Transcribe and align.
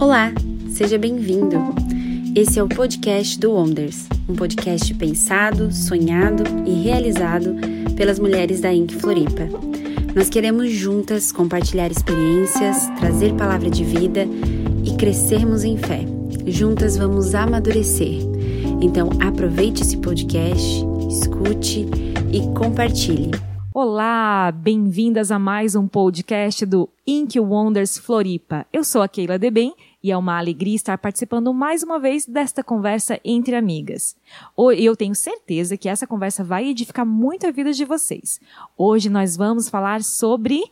Olá, 0.00 0.32
seja 0.70 0.96
bem-vindo. 0.96 1.56
Esse 2.32 2.60
é 2.60 2.62
o 2.62 2.68
podcast 2.68 3.36
do 3.36 3.50
Wonders, 3.50 4.08
um 4.28 4.36
podcast 4.36 4.94
pensado, 4.94 5.72
sonhado 5.72 6.44
e 6.64 6.84
realizado 6.84 7.56
pelas 7.96 8.20
mulheres 8.20 8.60
da 8.60 8.72
Inc 8.72 8.92
Floripa. 8.92 9.48
Nós 10.14 10.30
queremos 10.30 10.70
juntas 10.70 11.32
compartilhar 11.32 11.90
experiências, 11.90 12.88
trazer 13.00 13.34
palavra 13.34 13.68
de 13.68 13.82
vida 13.82 14.24
e 14.84 14.96
crescermos 14.96 15.64
em 15.64 15.76
fé. 15.76 16.02
Juntas 16.46 16.96
vamos 16.96 17.34
amadurecer. 17.34 18.20
Então 18.80 19.10
aproveite 19.20 19.82
esse 19.82 19.96
podcast, 19.96 20.80
escute 21.10 21.88
e 22.32 22.42
compartilhe. 22.56 23.32
Olá, 23.74 24.50
bem-vindas 24.52 25.30
a 25.30 25.38
mais 25.38 25.74
um 25.74 25.86
podcast 25.86 26.64
do 26.64 26.88
Inc 27.06 27.36
Wonders 27.38 27.98
Floripa. 27.98 28.66
Eu 28.72 28.82
sou 28.82 29.02
a 29.02 29.08
Keila 29.08 29.38
Debem 29.38 29.72
e 30.02 30.12
é 30.12 30.16
uma 30.16 30.38
alegria 30.38 30.76
estar 30.76 30.96
participando 30.98 31.52
mais 31.52 31.82
uma 31.82 31.98
vez 31.98 32.24
desta 32.26 32.62
conversa 32.62 33.20
entre 33.24 33.56
amigas. 33.56 34.16
Eu 34.76 34.96
tenho 34.96 35.14
certeza 35.14 35.76
que 35.76 35.88
essa 35.88 36.06
conversa 36.06 36.44
vai 36.44 36.68
edificar 36.68 37.04
muito 37.04 37.46
a 37.46 37.50
vida 37.50 37.72
de 37.72 37.84
vocês. 37.84 38.40
Hoje 38.76 39.08
nós 39.08 39.36
vamos 39.36 39.68
falar 39.68 40.02
sobre 40.02 40.62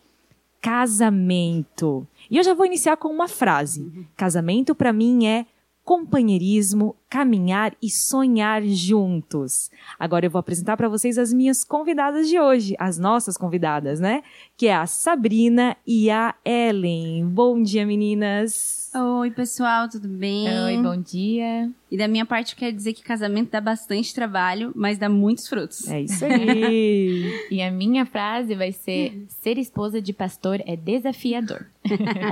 casamento. 0.60 2.06
E 2.30 2.36
eu 2.36 2.42
já 2.42 2.54
vou 2.54 2.66
iniciar 2.66 2.96
com 2.96 3.08
uma 3.08 3.28
frase. 3.28 4.06
Casamento 4.16 4.74
para 4.74 4.92
mim 4.92 5.26
é 5.26 5.46
companheirismo, 5.84 6.96
caminhar 7.08 7.74
e 7.80 7.88
sonhar 7.88 8.62
juntos. 8.64 9.70
Agora 9.98 10.26
eu 10.26 10.30
vou 10.30 10.40
apresentar 10.40 10.76
para 10.76 10.88
vocês 10.88 11.18
as 11.18 11.32
minhas 11.32 11.64
convidadas 11.64 12.28
de 12.28 12.38
hoje, 12.38 12.74
as 12.78 12.98
nossas 12.98 13.36
convidadas, 13.36 14.00
né? 14.00 14.22
Que 14.56 14.66
é 14.66 14.74
a 14.74 14.86
Sabrina 14.86 15.76
e 15.86 16.10
a 16.10 16.34
Ellen. 16.44 17.26
Bom 17.26 17.62
dia, 17.62 17.86
meninas. 17.86 18.90
Oi, 18.94 19.30
pessoal, 19.30 19.88
tudo 19.88 20.08
bem? 20.08 20.48
Oi, 20.64 20.82
bom 20.82 20.96
dia. 20.96 21.70
E 21.90 21.96
da 21.96 22.08
minha 22.08 22.26
parte, 22.26 22.56
quer 22.56 22.72
dizer 22.72 22.94
que 22.94 23.02
casamento 23.02 23.50
dá 23.50 23.60
bastante 23.60 24.12
trabalho, 24.14 24.72
mas 24.74 24.98
dá 24.98 25.08
muitos 25.08 25.46
frutos. 25.46 25.86
É 25.86 26.00
isso 26.00 26.24
aí. 26.26 27.46
e 27.50 27.62
a 27.62 27.70
minha 27.70 28.04
frase 28.04 28.54
vai 28.54 28.72
ser: 28.72 29.24
ser 29.28 29.58
esposa 29.58 30.00
de 30.00 30.12
pastor 30.12 30.60
é 30.66 30.74
desafiador. 30.74 31.66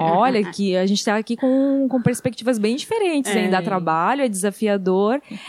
Olha, 0.01 0.43
que 0.51 0.77
a 0.77 0.85
gente 0.87 0.99
está 0.99 1.17
aqui 1.17 1.37
com, 1.37 1.87
com 1.89 2.03
perspectivas 2.03 2.59
bem 2.59 2.75
diferentes, 2.75 3.31
é. 3.31 3.45
hein? 3.45 3.51
Dá 3.51 3.63
trabalho, 3.63 4.23
é 4.23 4.29
desafiador. 4.29 4.64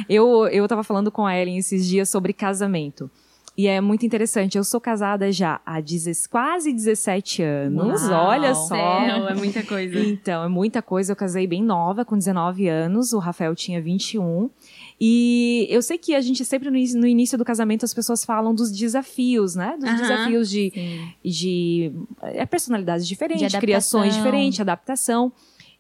Eu, 0.10 0.48
eu 0.48 0.68
tava 0.68 0.84
falando 0.84 1.12
com 1.12 1.26
a 1.26 1.36
Ellen 1.36 1.58
esses 1.58 1.86
dias 1.88 2.10
sobre 2.10 2.34
casamento. 2.34 3.10
E 3.58 3.68
é 3.68 3.80
muito 3.80 4.06
interessante. 4.06 4.58
Eu 4.58 4.64
sou 4.66 4.82
casada 4.82 5.32
já 5.32 5.62
há 5.66 5.78
quase 6.30 6.74
17 6.74 7.42
anos. 7.42 8.02
Uau, 8.04 8.28
olha 8.28 8.54
só. 8.54 8.68
Céu, 8.68 9.30
é 9.30 9.34
muita 9.34 9.64
coisa. 9.64 9.98
Então, 9.98 10.44
é 10.44 10.50
muita 10.50 10.82
coisa. 10.82 11.14
Eu 11.14 11.16
casei 11.16 11.48
bem 11.48 11.64
nova, 11.64 12.04
com 12.04 12.18
19 12.18 12.68
anos. 12.68 13.14
O 13.14 13.20
Rafael 13.20 13.56
tinha 13.56 13.82
21. 13.82 14.50
E 15.00 15.68
eu 15.70 15.82
sei 15.82 15.98
que 15.98 16.14
a 16.14 16.20
gente 16.20 16.44
sempre 16.44 16.70
no, 16.70 17.08
início 17.08 17.38
do 17.38 17.46
casamento 17.46 17.86
as 17.86 17.94
pessoas 17.94 18.26
falam 18.26 18.54
dos 18.54 18.72
desafios, 18.72 19.56
né? 19.56 19.78
Dos 19.80 20.02
desafios 20.02 20.50
de, 20.50 20.74
de 21.24 21.94
é, 22.22 22.46
personalidades 22.46 23.08
diferentes, 23.08 23.52
de 23.52 23.58
criações 23.58 24.16
diferentes, 24.16 24.60
adaptação. 24.60 25.32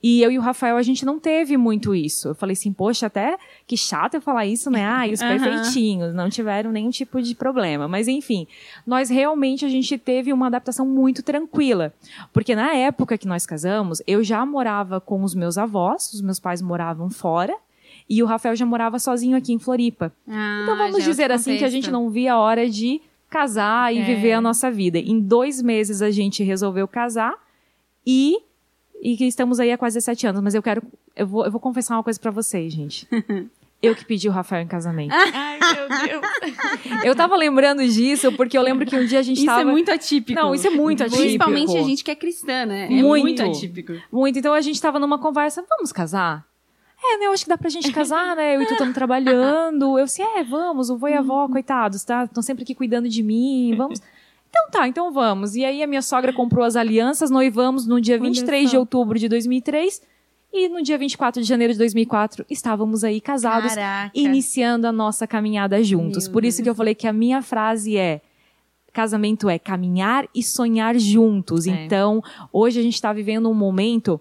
E 0.07 0.21
eu 0.21 0.31
e 0.31 0.37
o 0.37 0.41
Rafael, 0.41 0.77
a 0.77 0.83
gente 0.83 1.03
não 1.03 1.19
teve 1.19 1.57
muito 1.57 1.95
isso. 1.95 2.27
Eu 2.27 2.35
falei 2.35 2.53
assim, 2.53 2.71
poxa, 2.71 3.07
até 3.07 3.39
que 3.65 3.75
chato 3.75 4.13
eu 4.13 4.21
falar 4.21 4.45
isso, 4.45 4.69
né? 4.69 4.85
Ah, 4.85 5.07
e 5.07 5.13
os 5.13 5.19
uhum. 5.19 5.29
perfeitinhos 5.29 6.13
não 6.13 6.29
tiveram 6.29 6.71
nenhum 6.71 6.91
tipo 6.91 7.19
de 7.19 7.33
problema. 7.33 7.87
Mas 7.87 8.07
enfim, 8.07 8.45
nós 8.85 9.09
realmente 9.09 9.65
a 9.65 9.67
gente 9.67 9.97
teve 9.97 10.31
uma 10.31 10.45
adaptação 10.45 10.85
muito 10.85 11.23
tranquila. 11.23 11.91
Porque 12.31 12.53
na 12.53 12.75
época 12.75 13.17
que 13.17 13.27
nós 13.27 13.47
casamos, 13.47 13.99
eu 14.05 14.23
já 14.23 14.45
morava 14.45 15.01
com 15.01 15.23
os 15.23 15.33
meus 15.33 15.57
avós, 15.57 16.13
os 16.13 16.21
meus 16.21 16.39
pais 16.39 16.61
moravam 16.61 17.09
fora. 17.09 17.55
E 18.07 18.21
o 18.21 18.27
Rafael 18.27 18.55
já 18.55 18.63
morava 18.63 18.99
sozinho 18.99 19.35
aqui 19.35 19.53
em 19.53 19.57
Floripa. 19.57 20.13
Ah, 20.27 20.59
então 20.61 20.77
vamos 20.77 21.03
dizer 21.03 21.31
assim 21.31 21.57
que 21.57 21.65
a 21.65 21.69
gente 21.69 21.89
não 21.89 22.11
via 22.11 22.33
a 22.33 22.39
hora 22.39 22.69
de 22.69 23.01
casar 23.27 23.91
e 23.91 23.97
é. 23.97 24.03
viver 24.03 24.33
a 24.33 24.41
nossa 24.41 24.69
vida. 24.69 24.99
Em 24.99 25.19
dois 25.19 25.63
meses 25.63 26.03
a 26.03 26.11
gente 26.11 26.43
resolveu 26.43 26.87
casar 26.87 27.33
e 28.05 28.37
e 29.05 29.15
que 29.15 29.25
estamos 29.25 29.59
aí 29.59 29.71
há 29.71 29.77
quase 29.77 30.01
sete 30.01 30.25
anos, 30.25 30.41
mas 30.41 30.55
eu 30.55 30.63
quero. 30.63 30.81
Eu 31.15 31.27
vou, 31.27 31.45
eu 31.45 31.51
vou 31.51 31.61
confessar 31.61 31.95
uma 31.95 32.01
coisa 32.01 32.19
para 32.19 32.31
vocês, 32.31 32.73
gente. 32.73 33.07
Eu 33.79 33.93
que 33.93 34.03
pedi 34.03 34.27
o 34.27 34.31
Rafael 34.31 34.63
em 34.63 34.67
casamento. 34.67 35.13
Ai, 35.13 35.59
meu 35.59 35.87
Deus. 35.87 37.05
Eu 37.05 37.15
tava 37.15 37.35
lembrando 37.35 37.87
disso 37.87 38.31
porque 38.31 38.57
eu 38.57 38.63
lembro 38.63 38.83
que 38.83 38.95
um 38.95 39.05
dia 39.05 39.19
a 39.19 39.21
gente 39.21 39.37
isso 39.37 39.45
tava... 39.45 39.59
Isso 39.59 39.69
é 39.69 39.71
muito 39.71 39.91
atípico. 39.91 40.41
Não, 40.41 40.55
isso 40.55 40.65
é 40.65 40.71
muito 40.71 41.03
atípico. 41.03 41.21
Principalmente 41.21 41.77
a 41.77 41.83
gente 41.83 42.03
que 42.03 42.09
é 42.09 42.15
cristã, 42.15 42.65
né? 42.65 42.85
É 42.85 42.89
muito, 42.89 43.21
muito 43.21 43.43
atípico. 43.43 43.93
Muito. 44.11 44.39
Então 44.39 44.55
a 44.55 44.61
gente 44.61 44.81
tava 44.81 44.97
numa 44.97 45.19
conversa, 45.19 45.63
vamos 45.69 45.91
casar? 45.91 46.43
É, 47.03 47.19
né? 47.19 47.27
Eu 47.27 47.31
acho 47.31 47.43
que 47.43 47.49
dá 47.49 47.59
pra 47.59 47.69
gente 47.69 47.91
casar, 47.93 48.35
né? 48.35 48.55
Eu 48.55 48.63
e 48.63 48.65
tu 48.65 48.71
estamos 48.71 48.95
trabalhando. 48.95 49.99
Eu 49.99 50.05
disse, 50.05 50.23
é, 50.23 50.43
vamos, 50.43 50.89
o 50.89 50.97
vô 50.97 51.07
e 51.07 51.13
a 51.13 51.19
avó, 51.19 51.47
coitados, 51.47 52.03
tá? 52.03 52.23
Estão 52.23 52.41
sempre 52.41 52.63
aqui 52.63 52.73
cuidando 52.73 53.07
de 53.07 53.21
mim, 53.21 53.75
vamos. 53.77 54.01
Então 54.55 54.69
tá, 54.71 54.87
então 54.87 55.11
vamos. 55.11 55.55
E 55.55 55.65
aí 55.65 55.83
a 55.83 55.87
minha 55.87 56.01
sogra 56.01 56.31
comprou 56.31 56.63
as 56.63 56.77
alianças, 56.77 57.29
noivamos 57.29 57.85
no 57.85 57.99
dia 57.99 58.17
23 58.17 58.69
de 58.69 58.77
outubro 58.77 59.19
de 59.19 59.27
2003. 59.27 60.01
E 60.53 60.69
no 60.69 60.81
dia 60.81 60.97
24 60.97 61.41
de 61.41 61.47
janeiro 61.47 61.73
de 61.73 61.79
2004, 61.79 62.45
estávamos 62.49 63.03
aí 63.03 63.19
casados, 63.19 63.75
Caraca. 63.75 64.11
iniciando 64.15 64.87
a 64.87 64.91
nossa 64.91 65.27
caminhada 65.27 65.83
juntos. 65.83 66.25
Meu 66.25 66.33
Por 66.33 66.45
isso 66.45 66.59
Deus. 66.59 66.63
que 66.63 66.69
eu 66.69 66.75
falei 66.75 66.95
que 66.95 67.05
a 67.05 67.11
minha 67.11 67.41
frase 67.41 67.97
é: 67.97 68.21
casamento 68.93 69.49
é 69.49 69.59
caminhar 69.59 70.25
e 70.33 70.41
sonhar 70.41 70.97
juntos. 70.97 71.67
É. 71.67 71.71
Então, 71.71 72.23
hoje 72.53 72.79
a 72.79 72.83
gente 72.83 72.93
está 72.93 73.11
vivendo 73.11 73.49
um 73.49 73.53
momento. 73.53 74.19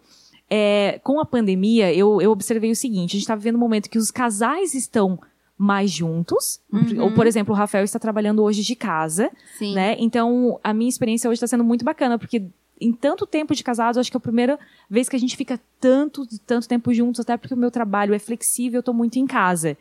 É, 0.50 1.00
com 1.04 1.20
a 1.20 1.24
pandemia, 1.24 1.94
eu, 1.94 2.20
eu 2.20 2.32
observei 2.32 2.72
o 2.72 2.76
seguinte: 2.76 3.10
a 3.10 3.14
gente 3.14 3.22
está 3.22 3.36
vivendo 3.36 3.54
um 3.54 3.60
momento 3.60 3.88
que 3.88 3.98
os 3.98 4.10
casais 4.10 4.74
estão 4.74 5.20
mais 5.56 5.90
juntos. 5.90 6.60
Uhum. 6.72 7.04
Ou, 7.04 7.12
por 7.12 7.26
exemplo, 7.26 7.54
o 7.54 7.56
Rafael 7.56 7.84
está 7.84 7.98
trabalhando 7.98 8.42
hoje 8.42 8.62
de 8.62 8.74
casa, 8.74 9.30
Sim. 9.58 9.74
né? 9.74 9.96
Então, 9.98 10.58
a 10.62 10.74
minha 10.74 10.88
experiência 10.88 11.28
hoje 11.28 11.36
está 11.36 11.46
sendo 11.46 11.64
muito 11.64 11.84
bacana, 11.84 12.18
porque 12.18 12.42
em 12.80 12.92
tanto 12.92 13.24
tempo 13.26 13.54
de 13.54 13.62
casados, 13.62 13.98
acho 13.98 14.10
que 14.10 14.16
é 14.16 14.18
a 14.18 14.20
primeira 14.20 14.58
vez 14.90 15.08
que 15.08 15.14
a 15.14 15.18
gente 15.18 15.36
fica 15.36 15.60
tanto, 15.80 16.26
tanto 16.44 16.68
tempo 16.68 16.92
juntos, 16.92 17.20
até 17.20 17.36
porque 17.36 17.54
o 17.54 17.56
meu 17.56 17.70
trabalho 17.70 18.12
é 18.12 18.18
flexível, 18.18 18.78
eu 18.78 18.82
tô 18.82 18.92
muito 18.92 19.18
em 19.18 19.26
casa. 19.26 19.76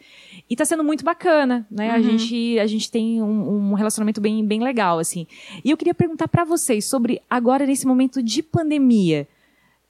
E 0.49 0.55
tá 0.55 0.63
sendo 0.63 0.83
muito 0.83 1.03
bacana, 1.03 1.65
né? 1.71 1.89
Uhum. 1.89 1.95
A, 1.95 2.01
gente, 2.01 2.59
a 2.59 2.67
gente 2.67 2.91
tem 2.91 3.21
um, 3.21 3.71
um, 3.71 3.73
relacionamento 3.73 4.21
bem, 4.21 4.45
bem 4.45 4.61
legal, 4.61 4.99
assim. 4.99 5.25
E 5.65 5.71
eu 5.71 5.77
queria 5.77 5.93
perguntar 5.93 6.27
para 6.27 6.43
vocês 6.43 6.85
sobre 6.85 7.21
agora, 7.29 7.65
nesse 7.65 7.87
momento 7.87 8.21
de 8.21 8.43
pandemia, 8.43 9.27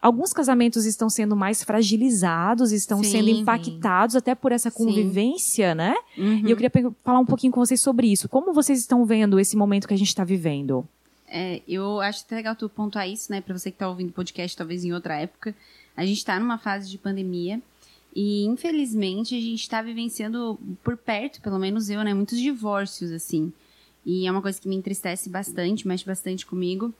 Alguns 0.04 0.34
casamentos 0.34 0.84
estão 0.84 1.10
sendo 1.10 1.34
mais 1.34 1.64
fragilizados, 1.64 2.74
estão 2.74 3.02
sim, 3.02 3.10
sendo 3.10 3.30
impactados 3.30 4.12
sim. 4.12 4.18
até 4.18 4.36
por 4.36 4.52
essa 4.52 4.70
convivência, 4.70 5.72
sim. 5.72 5.78
né? 5.78 5.96
Uhum. 6.18 6.46
E 6.46 6.52
eu 6.52 6.58
queria 6.58 6.70
falar 7.02 7.20
um 7.20 7.26
pouquinho 7.26 7.54
com 7.54 7.66
vocês 7.66 7.80
sobre 7.80 8.12
isso. 8.12 8.28
Como 8.28 8.52
vocês 8.52 8.80
estão 8.80 9.06
vendo 9.06 9.40
esse 9.40 9.56
momento 9.56 9.88
que 9.88 9.94
a 9.94 9.98
gente 9.98 10.10
está 10.10 10.26
vivendo? 10.26 10.86
É, 11.26 11.62
eu 11.66 12.02
acho 12.02 12.26
até 12.26 12.36
legal 12.36 12.54
tu 12.54 12.68
pontuar 12.68 13.08
isso, 13.08 13.32
né? 13.32 13.40
Para 13.40 13.58
você 13.58 13.72
que 13.72 13.76
está 13.76 13.88
ouvindo 13.88 14.10
o 14.10 14.12
podcast, 14.14 14.58
talvez 14.58 14.84
em 14.84 14.92
outra 14.92 15.16
época. 15.16 15.56
A 15.96 16.06
gente 16.06 16.18
está 16.18 16.38
numa 16.38 16.58
fase 16.58 16.90
de 16.90 16.98
pandemia 16.98 17.62
e, 18.14 18.44
infelizmente, 18.44 19.38
a 19.38 19.40
gente 19.40 19.62
está 19.62 19.82
vivenciando 19.82 20.60
por 20.84 20.98
perto, 20.98 21.42
pelo 21.42 21.58
menos 21.58 21.90
eu, 21.90 22.04
né? 22.04 22.14
Muitos 22.14 22.38
divórcios, 22.38 23.10
assim. 23.10 23.54
E 24.06 24.28
é 24.28 24.32
uma 24.32 24.42
coisa 24.42 24.60
que 24.60 24.68
me 24.68 24.76
entristece 24.76 25.30
bastante, 25.30 25.88
mexe 25.88 26.06
bastante 26.06 26.46
comigo. 26.46 26.94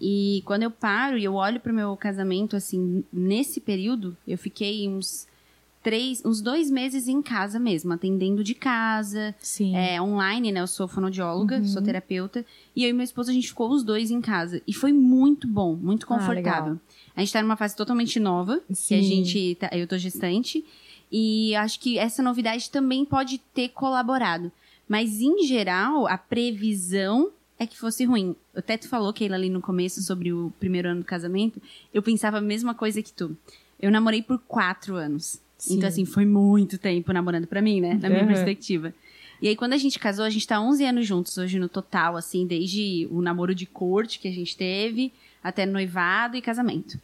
E 0.00 0.42
quando 0.46 0.62
eu 0.62 0.70
paro 0.70 1.18
e 1.18 1.24
eu 1.24 1.34
olho 1.34 1.60
para 1.60 1.72
o 1.72 1.74
meu 1.74 1.94
casamento, 1.96 2.56
assim, 2.56 3.04
nesse 3.12 3.60
período, 3.60 4.16
eu 4.26 4.38
fiquei 4.38 4.88
uns 4.88 5.28
três, 5.82 6.22
uns 6.24 6.40
dois 6.40 6.70
meses 6.70 7.08
em 7.08 7.20
casa 7.22 7.58
mesmo, 7.58 7.92
atendendo 7.92 8.44
de 8.44 8.54
casa, 8.54 9.34
Sim. 9.38 9.74
É, 9.76 10.00
online, 10.00 10.52
né? 10.52 10.60
Eu 10.60 10.66
sou 10.66 10.86
fonoaudióloga, 10.86 11.58
uhum. 11.58 11.66
sou 11.66 11.82
terapeuta, 11.82 12.44
e 12.74 12.84
eu 12.84 12.90
e 12.90 12.92
meu 12.92 13.04
esposo 13.04 13.30
a 13.30 13.34
gente 13.34 13.48
ficou 13.48 13.70
os 13.70 13.82
dois 13.82 14.10
em 14.10 14.20
casa 14.20 14.62
e 14.66 14.72
foi 14.72 14.92
muito 14.92 15.46
bom, 15.46 15.74
muito 15.74 16.04
ah, 16.04 16.06
confortável. 16.06 16.78
Ah, 17.08 17.12
a 17.16 17.20
gente 17.20 17.32
tá 17.32 17.42
numa 17.42 17.56
fase 17.56 17.76
totalmente 17.76 18.20
nova, 18.20 18.60
Sim. 18.70 18.88
que 18.88 18.94
a 18.94 19.02
gente, 19.02 19.54
tá, 19.56 19.70
eu 19.72 19.86
tô 19.86 19.96
gestante, 19.98 20.64
e 21.10 21.54
acho 21.56 21.80
que 21.80 21.98
essa 21.98 22.22
novidade 22.22 22.70
também 22.70 23.04
pode 23.04 23.38
ter 23.52 23.70
colaborado. 23.70 24.52
Mas 24.88 25.20
em 25.20 25.46
geral, 25.46 26.06
a 26.06 26.18
previsão 26.18 27.30
é 27.60 27.66
que 27.66 27.78
fosse 27.78 28.06
ruim. 28.06 28.34
O 28.56 28.62
Teto 28.62 28.88
falou, 28.88 29.12
Keila, 29.12 29.36
ali 29.36 29.50
no 29.50 29.60
começo, 29.60 30.02
sobre 30.02 30.32
o 30.32 30.50
primeiro 30.58 30.88
ano 30.88 31.02
do 31.02 31.06
casamento. 31.06 31.60
Eu 31.92 32.02
pensava 32.02 32.38
a 32.38 32.40
mesma 32.40 32.74
coisa 32.74 33.02
que 33.02 33.12
tu. 33.12 33.36
Eu 33.78 33.90
namorei 33.90 34.22
por 34.22 34.38
quatro 34.38 34.96
anos. 34.96 35.38
Sim. 35.58 35.76
Então, 35.76 35.86
assim, 35.86 36.06
foi 36.06 36.24
muito 36.24 36.78
tempo 36.78 37.12
namorando 37.12 37.46
pra 37.46 37.60
mim, 37.60 37.82
né? 37.82 37.98
Na 38.00 38.08
minha 38.08 38.22
uhum. 38.22 38.28
perspectiva. 38.28 38.94
E 39.42 39.48
aí, 39.48 39.54
quando 39.54 39.74
a 39.74 39.76
gente 39.76 39.98
casou, 39.98 40.24
a 40.24 40.30
gente 40.30 40.46
tá 40.46 40.58
11 40.58 40.84
anos 40.86 41.06
juntos 41.06 41.36
hoje 41.36 41.58
no 41.58 41.68
total, 41.68 42.16
assim, 42.16 42.46
desde 42.46 43.06
o 43.10 43.20
namoro 43.20 43.54
de 43.54 43.66
corte 43.66 44.18
que 44.18 44.28
a 44.28 44.32
gente 44.32 44.56
teve, 44.56 45.12
até 45.44 45.66
noivado 45.66 46.38
e 46.38 46.42
casamento. 46.42 46.98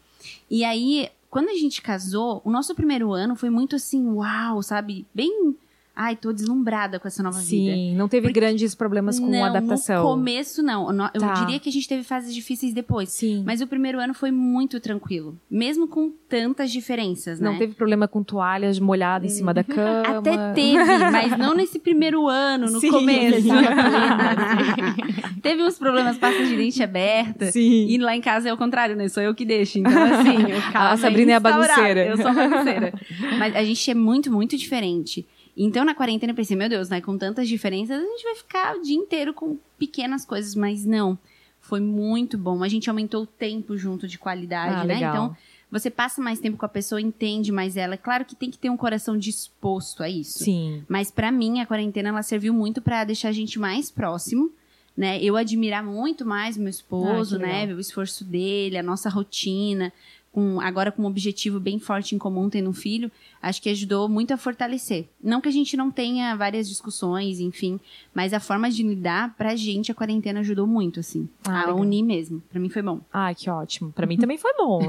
E 0.51 0.65
aí, 0.65 1.11
quando 1.29 1.51
a 1.51 1.55
gente 1.55 1.83
casou, 1.83 2.41
o 2.47 2.51
nosso 2.51 2.75
primeiro 2.75 3.13
ano 3.13 3.37
foi 3.37 3.51
muito 3.51 3.77
assim, 3.77 4.07
uau, 4.09 4.63
sabe? 4.63 5.05
Bem 5.15 5.55
ai, 5.97 6.15
tô 6.15 6.33
deslumbrada 6.33 7.01
com 7.01 7.09
essa 7.09 7.23
nova 7.23 7.39
Sim, 7.39 7.65
vida. 7.65 7.75
Sim, 7.75 7.97
não 7.97 8.07
teve 8.09 8.29
Porque, 8.29 8.39
grandes 8.39 8.75
problemas 8.75 9.19
com 9.19 9.27
não, 9.27 9.45
adaptação. 9.45 10.03
No 10.03 10.11
começo, 10.11 10.63
não. 10.63 10.91
Eu 11.15 11.21
tá. 11.21 11.33
diria 11.33 11.59
que 11.59 11.71
a 11.71 11.73
gente 11.73 11.89
teve 11.89 12.03
fases 12.05 12.35
difíceis 12.35 12.75
depois. 12.75 13.09
Sim. 13.09 13.43
Mas 13.47 13.63
o 13.63 13.67
primeiro 13.67 13.99
ano 13.99 14.13
foi 14.13 14.31
muito 14.31 14.79
tranquilo. 14.79 15.35
Mesmo 15.51 15.89
com 15.89 16.13
tantas 16.29 16.71
diferenças, 16.71 17.41
né? 17.41 17.51
Não 17.51 17.59
teve 17.59 17.75
problema 17.75 18.07
com 18.07 18.23
toalhas 18.23 18.79
molhadas 18.79 19.33
em 19.33 19.35
cima 19.35 19.55
da 19.55 19.65
cama. 19.65 20.19
Até 20.19 20.53
teve, 20.53 20.99
mas 21.11 21.39
não 21.39 21.55
nesse 21.55 21.79
primeiro 21.79 22.29
ano, 22.29 22.71
no 22.71 22.81
Sim, 22.81 22.91
começo. 22.91 23.49
teve 25.43 25.63
uns 25.63 25.79
problemas, 25.79 26.19
pasta 26.19 26.45
de 26.45 26.57
dente 26.57 26.83
aberta. 26.83 27.51
Sim. 27.51 27.87
E 27.89 27.97
lá 27.99 28.15
em 28.15 28.21
casa 28.21 28.49
é 28.49 28.53
o 28.53 28.57
contrário, 28.57 28.95
né? 28.97 29.09
Sou 29.09 29.23
eu 29.23 29.35
que 29.35 29.45
deixo. 29.45 29.79
Então, 29.79 29.93
assim, 29.93 30.37
o 30.53 30.67
A 30.75 30.97
Sabrina 30.97 31.33
é 31.33 31.35
a 31.37 31.41
bagunceira. 31.41 32.05
Eu 32.05 32.17
sou 32.17 32.29
a 32.29 32.33
bagunceira. 32.33 32.93
mas 33.39 33.55
a 33.55 33.65
gente 33.65 33.91
é 33.91 33.95
muito, 33.95 34.31
muito 34.31 34.57
diferente. 34.57 35.27
Então, 35.57 35.85
na 35.85 35.95
quarentena, 35.95 36.33
eu 36.33 36.37
pensei, 36.37 36.57
meu 36.57 36.69
Deus, 36.69 36.89
né? 36.89 37.01
Com 37.01 37.17
tantas 37.17 37.49
diferenças, 37.49 37.99
a 37.99 38.05
gente 38.05 38.23
vai 38.23 38.35
ficar 38.35 38.77
o 38.77 38.83
dia 38.83 38.97
inteiro 38.97 39.33
com 39.33 39.57
pequenas 39.79 40.25
coisas, 40.25 40.55
mas 40.55 40.85
não. 40.85 41.19
Foi 41.61 41.81
muito 41.81 42.37
bom. 42.37 42.63
A 42.63 42.69
gente 42.69 42.91
aumentou 42.91 43.23
o 43.23 43.27
tempo 43.27 43.77
junto 43.77 44.07
de 44.07 44.19
qualidade, 44.19 44.75
ah, 44.75 44.85
né? 44.85 44.95
Legal. 44.95 45.15
Então, 45.15 45.37
você 45.71 45.91
passa 45.91 46.21
mais 46.23 46.39
tempo 46.39 46.57
com 46.57 46.67
a 46.67 46.69
pessoa, 46.69 47.01
entende 47.01 47.51
mais 47.51 47.77
ela. 47.77 47.97
Claro 47.97 48.25
que 48.25 48.37
tem 48.37 48.51
que 48.51 48.59
ter 48.59 48.71
um 48.71 48.77
coração 48.77 49.19
disposto 49.19 50.03
a 50.03 50.09
isso. 50.09 50.45
Sim. 50.45 50.85
Mas 50.89 51.11
para 51.11 51.33
mim, 51.33 51.61
a 51.61 51.67
quarentena, 51.67 52.11
ela 52.11 52.23
serviu 52.23 52.53
muito 52.53 52.81
para 52.81 53.05
deixar 53.05 53.31
a 53.31 53.33
gente 53.33 53.59
mais 53.59 53.91
próximo. 53.91 54.51
Né, 54.97 55.23
eu 55.23 55.37
admirar 55.37 55.85
muito 55.85 56.25
mais 56.25 56.57
meu 56.57 56.71
esposo, 56.71 57.37
ah, 57.37 57.39
né, 57.39 57.67
o 57.67 57.79
esforço 57.79 58.25
dele, 58.25 58.79
a 58.79 58.83
nossa 58.83 59.11
rotina, 59.11 59.93
com, 60.37 60.61
agora 60.61 60.93
com 60.93 61.01
um 61.01 61.07
objetivo 61.07 61.59
bem 61.59 61.79
forte 61.79 62.15
em 62.15 62.19
comum, 62.19 62.51
tendo 62.51 62.69
um 62.69 62.73
filho, 62.75 63.11
acho 63.41 63.63
que 63.63 63.71
ajudou 63.71 64.07
muito 64.07 64.35
a 64.35 64.37
fortalecer. 64.37 65.07
Não 65.25 65.41
que 65.41 65.49
a 65.49 65.53
gente 65.53 65.79
não 65.79 65.91
tenha 65.91 66.37
várias 66.37 66.69
discussões, 66.69 67.41
enfim, 67.41 67.81
mas 68.13 68.35
a 68.35 68.39
forma 68.39 68.71
de 68.71 68.83
lidar, 68.83 69.35
pra 69.35 69.57
gente, 69.57 69.91
a 69.91 69.95
quarentena 69.95 70.41
ajudou 70.41 70.67
muito, 70.67 71.01
assim. 71.01 71.27
Ah, 71.49 71.63
a 71.63 71.67
legal. 71.69 71.81
unir 71.81 72.03
mesmo. 72.03 72.43
Pra 72.51 72.61
mim 72.61 72.69
foi 72.69 72.83
bom. 72.83 73.01
Ah, 73.11 73.33
que 73.33 73.49
ótimo. 73.49 73.93
Pra 73.93 74.07
mim 74.07 74.19
também 74.19 74.37
foi 74.37 74.53
bom. 74.59 74.83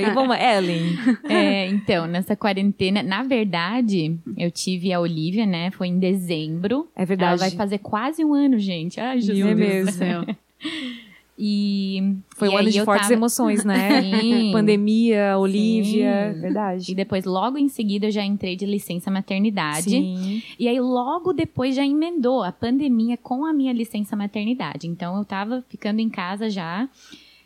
e 0.00 0.14
vamos, 0.14 0.36
Ellen. 0.38 0.96
É, 1.24 1.66
então, 1.66 2.06
nessa 2.06 2.36
quarentena, 2.36 3.02
na 3.02 3.24
verdade, 3.24 4.16
eu 4.36 4.48
tive 4.48 4.92
a 4.92 5.00
Olivia, 5.00 5.44
né? 5.44 5.72
Foi 5.72 5.88
em 5.88 5.98
dezembro. 5.98 6.88
É 6.94 7.04
verdade. 7.04 7.42
Ela 7.42 7.50
vai 7.50 7.50
fazer 7.50 7.78
quase 7.78 8.24
um 8.24 8.32
ano, 8.32 8.60
gente. 8.60 9.00
Ai, 9.00 9.20
Jesus. 9.20 9.44
Meu 9.44 9.56
Deus 9.56 9.86
do 9.86 9.92
céu. 9.92 10.24
E 11.36 12.16
foi 12.36 12.48
um 12.48 12.56
ano 12.56 12.70
de 12.70 12.84
fortes 12.84 13.08
tava... 13.08 13.14
emoções, 13.14 13.64
né? 13.64 14.02
Sim. 14.20 14.52
Pandemia, 14.52 15.36
Olivia, 15.36 16.32
Sim. 16.32 16.40
verdade. 16.40 16.92
E 16.92 16.94
depois 16.94 17.24
logo 17.24 17.58
em 17.58 17.68
seguida 17.68 18.06
eu 18.06 18.10
já 18.10 18.24
entrei 18.24 18.54
de 18.54 18.64
licença 18.64 19.10
maternidade. 19.10 19.90
Sim. 19.90 20.42
E 20.58 20.68
aí 20.68 20.80
logo 20.80 21.32
depois 21.32 21.74
já 21.74 21.84
emendou 21.84 22.44
a 22.44 22.52
pandemia 22.52 23.16
com 23.16 23.44
a 23.44 23.52
minha 23.52 23.72
licença 23.72 24.14
maternidade. 24.14 24.86
Então 24.86 25.18
eu 25.18 25.24
tava 25.24 25.64
ficando 25.68 26.00
em 26.00 26.08
casa 26.08 26.48
já. 26.48 26.88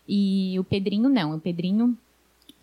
E 0.07 0.59
o 0.59 0.65
Pedrinho 0.65 1.09
não, 1.09 1.37
o 1.37 1.41
Pedrinho 1.41 1.97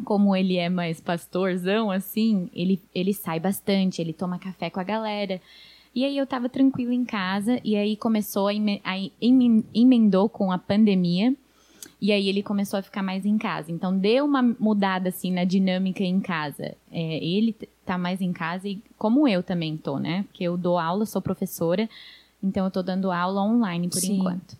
como 0.04 0.36
ele 0.36 0.57
é 0.57 0.68
mais 0.68 1.00
pastorzão 1.00 1.89
assim, 1.89 2.50
ele 2.54 2.81
ele 2.94 3.13
sai 3.13 3.39
bastante, 3.39 4.01
ele 4.01 4.13
toma 4.13 4.38
café 4.38 4.69
com 4.69 4.80
a 4.80 4.83
galera. 4.83 5.42
E 5.95 6.03
aí 6.03 6.18
eu 6.18 6.27
tava 6.27 6.50
tranquila 6.50 6.94
em 6.94 7.06
casa, 7.06 7.57
e 7.63 7.77
aí 7.77 7.95
começou 7.95 8.50
a, 8.50 8.51
a 8.83 9.09
emendou 9.74 10.27
com 10.27 10.51
a 10.51 10.57
pandemia. 10.57 11.33
E 12.01 12.12
aí 12.12 12.27
ele 12.27 12.44
começou 12.44 12.77
a 12.77 12.83
ficar 12.83 13.01
mais 13.01 13.25
em 13.25 13.38
casa. 13.38 13.71
Então 13.71 13.97
deu 13.97 14.25
uma 14.25 14.42
mudada 14.42 15.07
assim 15.07 15.31
na 15.31 15.45
dinâmica 15.45 16.03
em 16.03 16.19
casa. 16.19 16.75
É, 16.92 17.24
ele 17.24 17.56
tá 17.86 17.97
mais 17.97 18.19
em 18.19 18.33
casa 18.33 18.68
e 18.68 18.81
como 18.97 19.25
eu 19.25 19.42
também 19.42 19.77
tô, 19.77 19.97
né? 19.97 20.24
Porque 20.24 20.44
eu 20.44 20.57
dou 20.57 20.77
aula, 20.77 21.06
sou 21.06 21.21
professora, 21.21 21.89
então 22.44 22.65
eu 22.65 22.71
tô 22.71 22.83
dando 22.83 23.12
aula 23.12 23.41
online 23.41 23.88
por 23.88 24.00
Sim. 24.00 24.18
enquanto. 24.18 24.57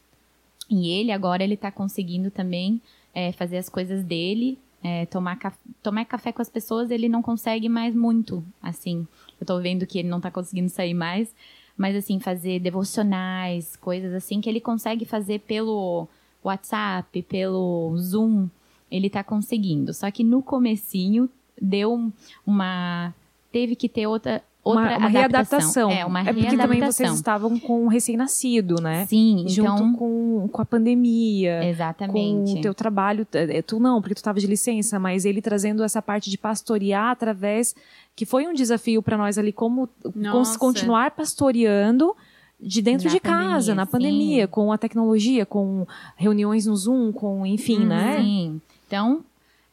E 0.70 0.90
ele 0.90 1.12
agora 1.12 1.44
ele 1.44 1.58
tá 1.58 1.70
conseguindo 1.70 2.32
também 2.32 2.82
é, 3.14 3.34
fazer 3.34 3.58
as 3.58 3.68
coisas 3.68 4.04
dele, 4.04 4.58
é, 4.82 5.06
tomar, 5.06 5.38
tomar 5.84 6.06
café 6.06 6.32
com 6.32 6.42
as 6.42 6.50
pessoas, 6.50 6.90
ele 6.90 7.10
não 7.10 7.22
consegue 7.22 7.68
mais 7.68 7.94
muito, 7.94 8.44
assim. 8.62 9.06
Eu 9.46 9.56
tô 9.56 9.62
vendo 9.62 9.86
que 9.86 10.00
ele 10.00 10.08
não 10.08 10.20
tá 10.20 10.32
conseguindo 10.32 10.70
sair 10.70 10.96
mais. 10.96 11.34
Mas, 11.78 11.96
assim, 11.96 12.20
fazer 12.20 12.60
devocionais, 12.60 13.76
coisas 13.76 14.12
assim, 14.14 14.42
que 14.42 14.50
ele 14.50 14.60
consegue 14.60 15.06
fazer 15.06 15.42
pelo 15.42 16.08
WhatsApp, 16.44 17.22
pelo 17.24 17.96
Zoom, 17.98 18.48
ele 18.90 19.10
tá 19.10 19.24
conseguindo. 19.24 19.94
Só 19.94 20.10
que 20.10 20.24
no 20.24 20.42
comecinho 20.42 21.30
deu 21.62 22.12
uma... 22.46 23.14
Teve 23.52 23.76
que 23.76 23.88
ter 23.88 24.08
outra, 24.08 24.44
outra 24.66 24.82
uma, 24.84 24.98
uma 24.98 25.08
readaptação. 25.08 25.90
É, 25.92 26.06
uma 26.06 26.20
é 26.20 26.24
porque 26.26 26.42
readaptação. 26.42 26.68
também 26.76 26.92
vocês 26.92 27.14
estavam 27.14 27.60
com 27.60 27.86
um 27.86 27.88
recém-nascido, 27.88 28.82
né? 28.82 29.06
Sim, 29.06 29.46
Junto 29.48 29.72
então... 29.74 29.94
com, 29.94 30.50
com 30.52 30.62
a 30.62 30.66
pandemia. 30.66 31.64
Exatamente. 31.70 32.54
Com 32.54 32.60
o 32.60 32.62
teu 32.62 32.74
trabalho. 32.74 33.26
É, 33.32 33.62
tu 33.62 33.80
não, 33.80 34.02
porque 34.02 34.16
tu 34.16 34.18
estava 34.18 34.40
de 34.40 34.48
licença, 34.48 35.00
mas 35.00 35.24
ele 35.24 35.42
trazendo 35.42 35.84
essa 35.84 36.02
parte 36.02 36.30
de 36.30 36.38
pastorear 36.38 37.12
através. 37.12 37.74
Que 38.16 38.26
foi 38.26 38.48
um 38.48 38.54
desafio 38.54 39.02
para 39.02 39.18
nós 39.18 39.38
ali, 39.38 39.52
como 39.54 39.88
Nossa. 40.16 40.58
continuar 40.58 41.12
pastoreando 41.12 42.16
de 42.60 42.82
dentro 42.82 43.08
Na 43.08 43.14
de 43.14 43.20
casa, 43.20 43.42
pandemia, 43.44 43.76
na 43.76 43.86
pandemia, 43.86 44.44
sim. 44.46 44.52
com 44.52 44.72
a 44.72 44.78
tecnologia, 44.78 45.46
com 45.46 45.86
reuniões 46.16 46.66
no 46.66 46.76
Zoom, 46.76 47.12
com 47.12 47.46
enfim, 47.46 47.80
Uhum. 47.80 47.86
né? 47.88 48.18
Sim. 48.22 48.62
Então, 48.88 49.22